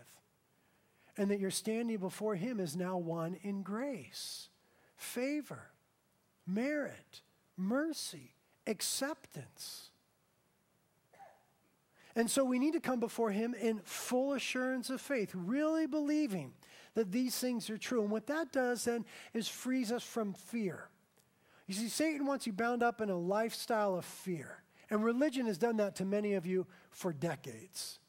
[1.17, 4.49] And that your standing before him is now one in grace,
[4.97, 5.71] favor,
[6.45, 7.21] merit,
[7.55, 8.33] mercy,
[8.67, 9.89] acceptance.
[12.15, 16.53] And so we need to come before him in full assurance of faith, really believing
[16.95, 18.01] that these things are true.
[18.01, 20.88] And what that does then is frees us from fear.
[21.67, 24.61] You see, Satan wants you bound up in a lifestyle of fear.
[24.89, 27.99] And religion has done that to many of you for decades,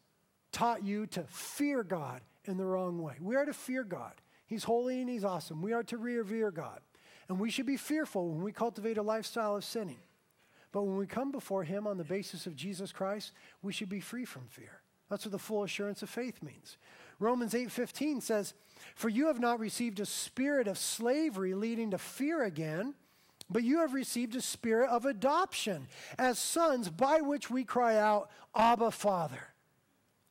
[0.53, 3.15] taught you to fear God in the wrong way.
[3.21, 4.15] We are to fear God.
[4.47, 5.63] He's holy and He's awesome.
[5.63, 6.81] We are to revere God.
[7.29, 9.99] And we should be fearful when we cultivate a lifestyle of sinning.
[10.71, 14.01] But when we come before Him on the basis of Jesus Christ, we should be
[14.01, 14.83] free from fear.
[15.09, 16.77] That's what the full assurance of faith means.
[17.19, 18.55] Romans 8:15 says,
[18.95, 22.95] "For you have not received a spirit of slavery leading to fear again,
[23.49, 25.89] but you have received a spirit of adoption
[26.19, 29.55] as sons by which we cry out, Abba, Father."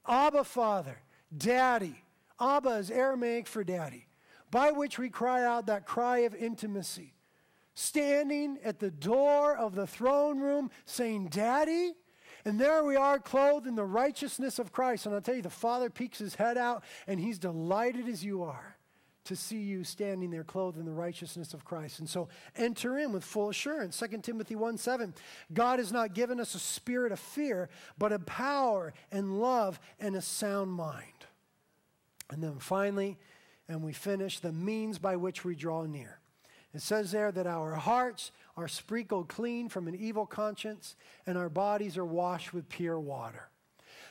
[0.07, 1.01] Abba, Father,
[1.36, 2.03] Daddy.
[2.39, 4.07] Abba is Aramaic for daddy,
[4.51, 7.13] by which we cry out that cry of intimacy.
[7.74, 11.93] Standing at the door of the throne room saying, Daddy,
[12.43, 15.05] and there we are, clothed in the righteousness of Christ.
[15.05, 18.43] And I'll tell you, the Father peeks his head out, and he's delighted as you
[18.43, 18.74] are
[19.26, 21.99] to see you standing there clothed in the righteousness of Christ.
[21.99, 23.97] And so enter in with full assurance.
[23.99, 25.13] 2 Timothy 1 7.
[25.53, 30.15] God has not given us a spirit of fear, but a power and love and
[30.15, 31.26] a sound mind.
[32.30, 33.17] And then finally,
[33.67, 36.19] and we finish, the means by which we draw near.
[36.73, 40.95] It says there that our hearts are sprinkled clean from an evil conscience,
[41.26, 43.49] and our bodies are washed with pure water.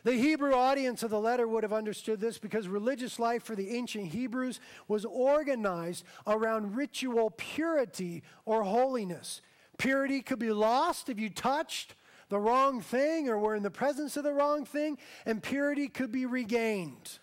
[0.04, 3.74] The Hebrew audience of the letter would have understood this because religious life for the
[3.74, 9.40] ancient Hebrews was organized around ritual purity or holiness.
[9.78, 11.94] Purity could be lost if you touched
[12.28, 16.12] the wrong thing or were in the presence of the wrong thing, and purity could
[16.12, 17.18] be regained.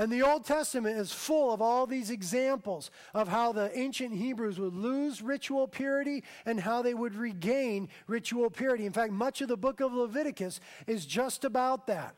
[0.00, 4.58] And the Old Testament is full of all these examples of how the ancient Hebrews
[4.58, 8.86] would lose ritual purity and how they would regain ritual purity.
[8.86, 12.16] In fact, much of the book of Leviticus is just about that.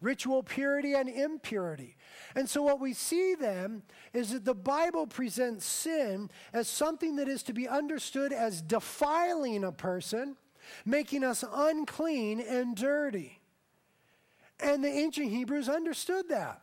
[0.00, 1.96] ritual purity and impurity.
[2.36, 7.26] And so, what we see then is that the Bible presents sin as something that
[7.26, 10.36] is to be understood as defiling a person,
[10.84, 13.40] making us unclean and dirty.
[14.60, 16.62] And the ancient Hebrews understood that.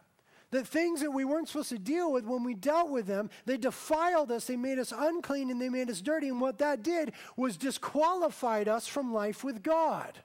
[0.53, 3.57] That things that we weren't supposed to deal with, when we dealt with them, they
[3.57, 6.27] defiled us, they made us unclean, and they made us dirty.
[6.27, 10.19] And what that did was disqualified us from life with God.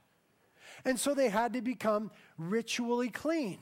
[0.85, 3.59] And so they had to become ritually clean.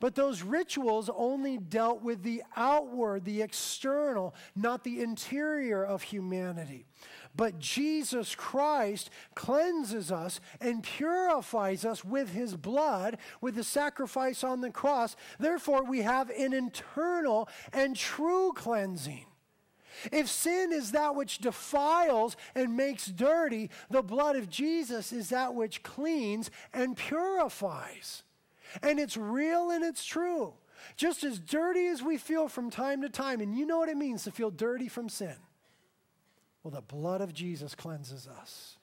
[0.00, 6.86] But those rituals only dealt with the outward, the external, not the interior of humanity.
[7.38, 14.60] But Jesus Christ cleanses us and purifies us with his blood, with the sacrifice on
[14.60, 15.14] the cross.
[15.38, 19.24] Therefore, we have an internal and true cleansing.
[20.10, 25.54] If sin is that which defiles and makes dirty, the blood of Jesus is that
[25.54, 28.24] which cleans and purifies.
[28.82, 30.54] And it's real and it's true.
[30.96, 33.96] Just as dirty as we feel from time to time, and you know what it
[33.96, 35.36] means to feel dirty from sin.
[36.62, 38.76] Well, the blood of Jesus cleanses us.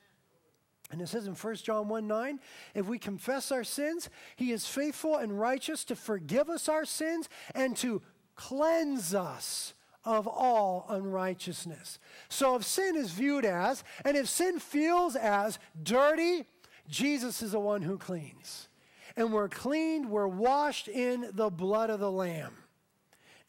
[0.91, 2.39] And it says in 1 John 1 9,
[2.75, 7.27] if we confess our sins, he is faithful and righteous to forgive us our sins
[7.53, 8.01] and to
[8.35, 9.73] cleanse us
[10.03, 11.97] of all unrighteousness.
[12.29, 16.45] So if sin is viewed as, and if sin feels as dirty,
[16.87, 18.67] Jesus is the one who cleans
[19.15, 22.53] and we're cleaned, we're washed in the blood of the Lamb.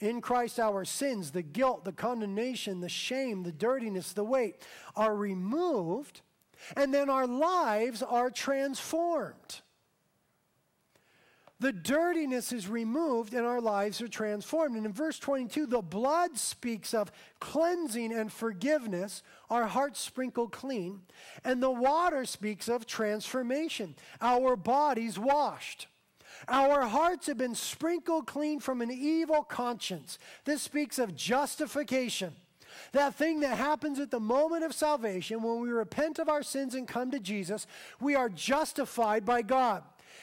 [0.01, 4.57] In Christ, our sins, the guilt, the condemnation, the shame, the dirtiness, the weight
[4.94, 6.20] are removed,
[6.76, 9.62] and then our lives are transformed.
[11.59, 14.76] The dirtiness is removed and our lives are transformed.
[14.76, 21.01] And in verse 22, the blood speaks of cleansing and forgiveness, our hearts sprinkled clean.
[21.44, 25.86] And the water speaks of transformation, our bodies washed.
[26.49, 30.18] Our hearts have been sprinkled clean from an evil conscience.
[30.45, 32.34] This speaks of justification.
[32.93, 36.74] That thing that happens at the moment of salvation when we repent of our sins
[36.74, 37.66] and come to Jesus,
[38.01, 39.82] we are justified by God.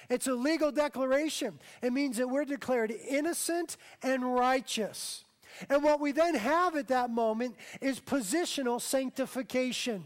[0.10, 1.60] It's a legal declaration.
[1.82, 5.24] It means that we're declared innocent and righteous.
[5.70, 10.06] And what we then have at that moment is positional sanctification.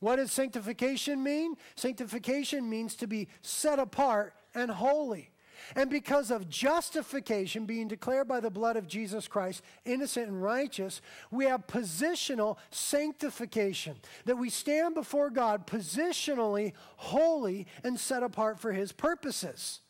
[0.00, 1.56] What does sanctification mean?
[1.74, 5.30] Sanctification means to be set apart and holy.
[5.74, 11.00] And because of justification being declared by the blood of Jesus Christ, innocent and righteous,
[11.30, 13.96] we have positional sanctification,
[14.26, 19.80] that we stand before God positionally holy and set apart for his purposes.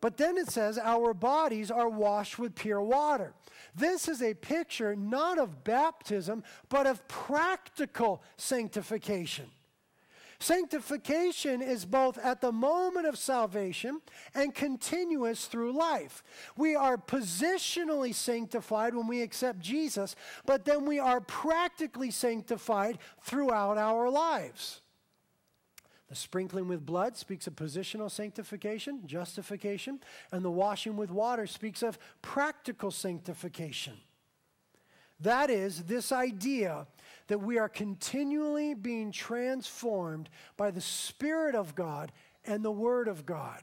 [0.00, 3.34] But then it says, our bodies are washed with pure water.
[3.74, 9.50] This is a picture not of baptism, but of practical sanctification.
[10.42, 14.00] Sanctification is both at the moment of salvation
[14.34, 16.22] and continuous through life.
[16.56, 20.16] We are positionally sanctified when we accept Jesus,
[20.46, 24.80] but then we are practically sanctified throughout our lives.
[26.08, 30.00] The sprinkling with blood speaks of positional sanctification, justification,
[30.32, 33.98] and the washing with water speaks of practical sanctification.
[35.20, 36.86] That is, this idea
[37.30, 42.10] that we are continually being transformed by the Spirit of God
[42.44, 43.62] and the Word of God.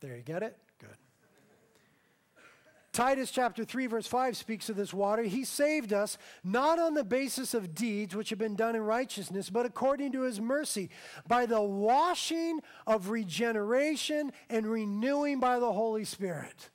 [0.00, 0.56] There, you get it?
[0.78, 0.96] Good.
[2.94, 5.24] Titus chapter 3, verse 5 speaks of this water.
[5.24, 9.50] He saved us not on the basis of deeds which have been done in righteousness,
[9.50, 10.88] but according to his mercy,
[11.28, 16.70] by the washing of regeneration and renewing by the Holy Spirit.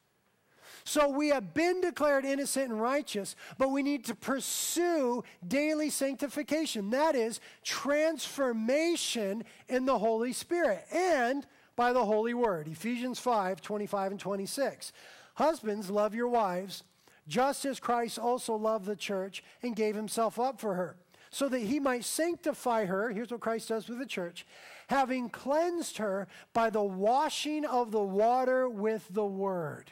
[0.90, 6.90] So we have been declared innocent and righteous, but we need to pursue daily sanctification.
[6.90, 12.68] That is transformation in the Holy Spirit and by the Holy Word.
[12.68, 14.92] Ephesians 5 25 and 26.
[15.36, 16.82] Husbands, love your wives,
[17.28, 20.96] just as Christ also loved the church and gave himself up for her,
[21.30, 23.12] so that he might sanctify her.
[23.12, 24.44] Here's what Christ does with the church
[24.88, 29.92] having cleansed her by the washing of the water with the word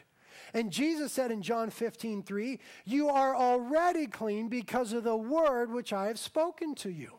[0.57, 5.71] and Jesus said in John 15, 3, You are already clean because of the word
[5.71, 7.11] which I have spoken to you.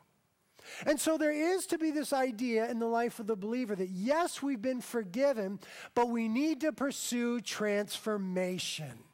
[0.84, 3.91] And so there is to be this idea in the life of the believer that
[3.91, 5.61] yes, we've been forgiven,
[5.95, 9.05] but we need to pursue transformation.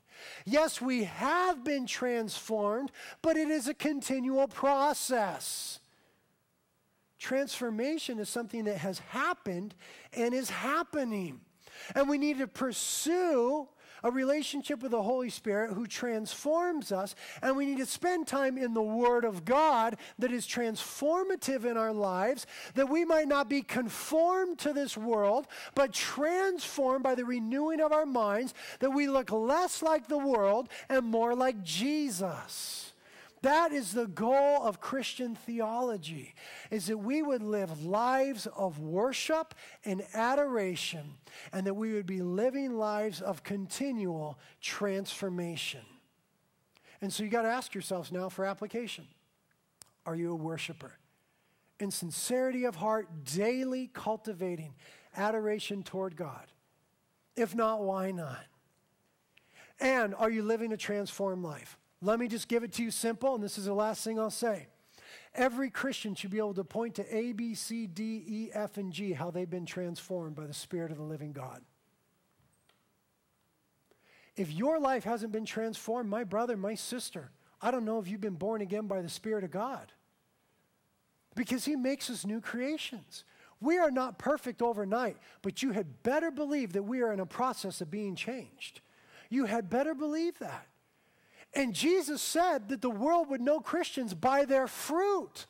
[0.46, 5.80] Yes, we have been transformed, but it is a continual process.
[7.18, 9.74] Transformation is something that has happened
[10.14, 11.40] and is happening.
[11.94, 13.68] And we need to pursue
[14.04, 18.56] a relationship with the Holy Spirit who transforms us, and we need to spend time
[18.56, 23.48] in the Word of God that is transformative in our lives, that we might not
[23.48, 29.08] be conformed to this world, but transformed by the renewing of our minds, that we
[29.08, 32.92] look less like the world and more like Jesus.
[33.44, 36.34] That is the goal of Christian theology,
[36.70, 41.16] is that we would live lives of worship and adoration,
[41.52, 45.82] and that we would be living lives of continual transformation.
[47.02, 49.06] And so you got to ask yourselves now for application.
[50.06, 50.92] Are you a worshiper?
[51.78, 54.72] In sincerity of heart, daily cultivating
[55.18, 56.46] adoration toward God.
[57.36, 58.46] If not, why not?
[59.78, 61.76] And are you living a transformed life?
[62.04, 64.30] Let me just give it to you simple, and this is the last thing I'll
[64.30, 64.66] say.
[65.34, 68.92] Every Christian should be able to point to A, B, C, D, E, F, and
[68.92, 71.62] G, how they've been transformed by the Spirit of the living God.
[74.36, 77.30] If your life hasn't been transformed, my brother, my sister,
[77.62, 79.90] I don't know if you've been born again by the Spirit of God.
[81.34, 83.24] Because He makes us new creations.
[83.60, 87.26] We are not perfect overnight, but you had better believe that we are in a
[87.26, 88.82] process of being changed.
[89.30, 90.66] You had better believe that.
[91.56, 95.46] And Jesus said that the world would know Christians by their fruit.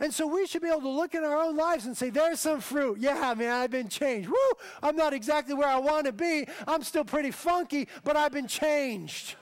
[0.00, 2.40] And so we should be able to look in our own lives and say, there's
[2.40, 2.98] some fruit.
[3.00, 4.28] Yeah, man, I've been changed.
[4.28, 4.36] Woo!
[4.82, 6.46] I'm not exactly where I want to be.
[6.66, 9.36] I'm still pretty funky, but I've been changed.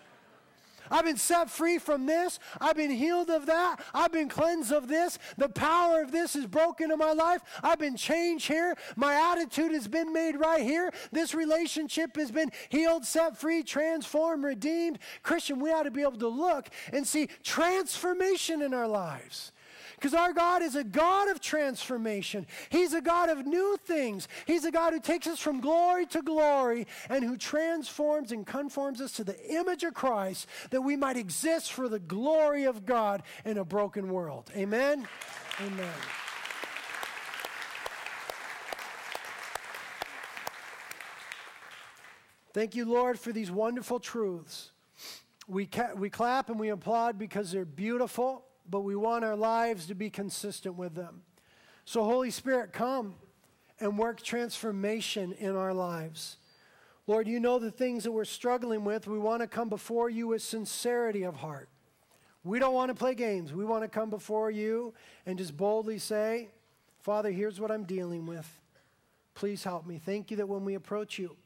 [0.91, 2.39] I've been set free from this.
[2.61, 3.81] I've been healed of that.
[3.95, 5.19] I've been cleansed of this.
[5.37, 7.43] The power of this is broken in my life.
[7.63, 8.77] I've been changed here.
[8.97, 10.93] My attitude has been made right here.
[11.13, 14.99] This relationship has been healed, set free, transformed, redeemed.
[15.23, 19.53] Christian, we ought to be able to look and see transformation in our lives.
[19.97, 22.47] Because our God is a God of transformation.
[22.69, 24.29] He's a God of new things.
[24.47, 29.01] He's a God who takes us from glory to glory and who transforms and conforms
[29.01, 33.23] us to the image of Christ that we might exist for the glory of God
[33.45, 34.51] in a broken world.
[34.55, 35.09] Amen?
[35.61, 35.95] Amen.
[42.53, 44.73] Thank you, Lord, for these wonderful truths.
[45.47, 49.87] We, ca- we clap and we applaud because they're beautiful but we want our lives
[49.87, 51.23] to be consistent with them.
[51.85, 53.15] So, Holy Spirit, come
[53.79, 56.37] and work transformation in our lives.
[57.07, 59.07] Lord, you know the things that we're struggling with.
[59.07, 61.69] We want to come before you with sincerity of heart.
[62.43, 63.53] We don't want to play games.
[63.53, 64.95] We want to come before you
[65.27, 66.49] and just boldly say,
[67.01, 68.49] Father, here's what I'm dealing with.
[69.35, 70.01] Please help me.
[70.05, 71.37] Thank you that when we approach you,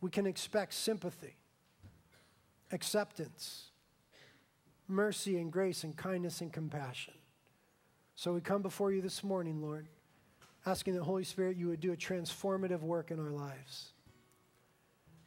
[0.00, 1.36] we can expect sympathy,
[2.72, 3.65] acceptance,
[4.88, 7.14] mercy and grace and kindness and compassion.
[8.14, 9.88] So we come before you this morning, Lord,
[10.64, 13.92] asking the Holy Spirit you would do a transformative work in our lives.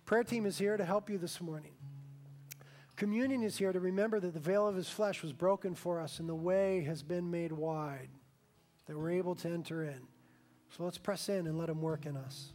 [0.06, 1.74] Prayer team is here to help you this morning.
[2.96, 6.20] Communion is here to remember that the veil of his flesh was broken for us
[6.20, 8.10] and the way has been made wide,
[8.88, 10.02] that we're able to enter in.
[10.76, 12.54] So let's press in and let him work in us.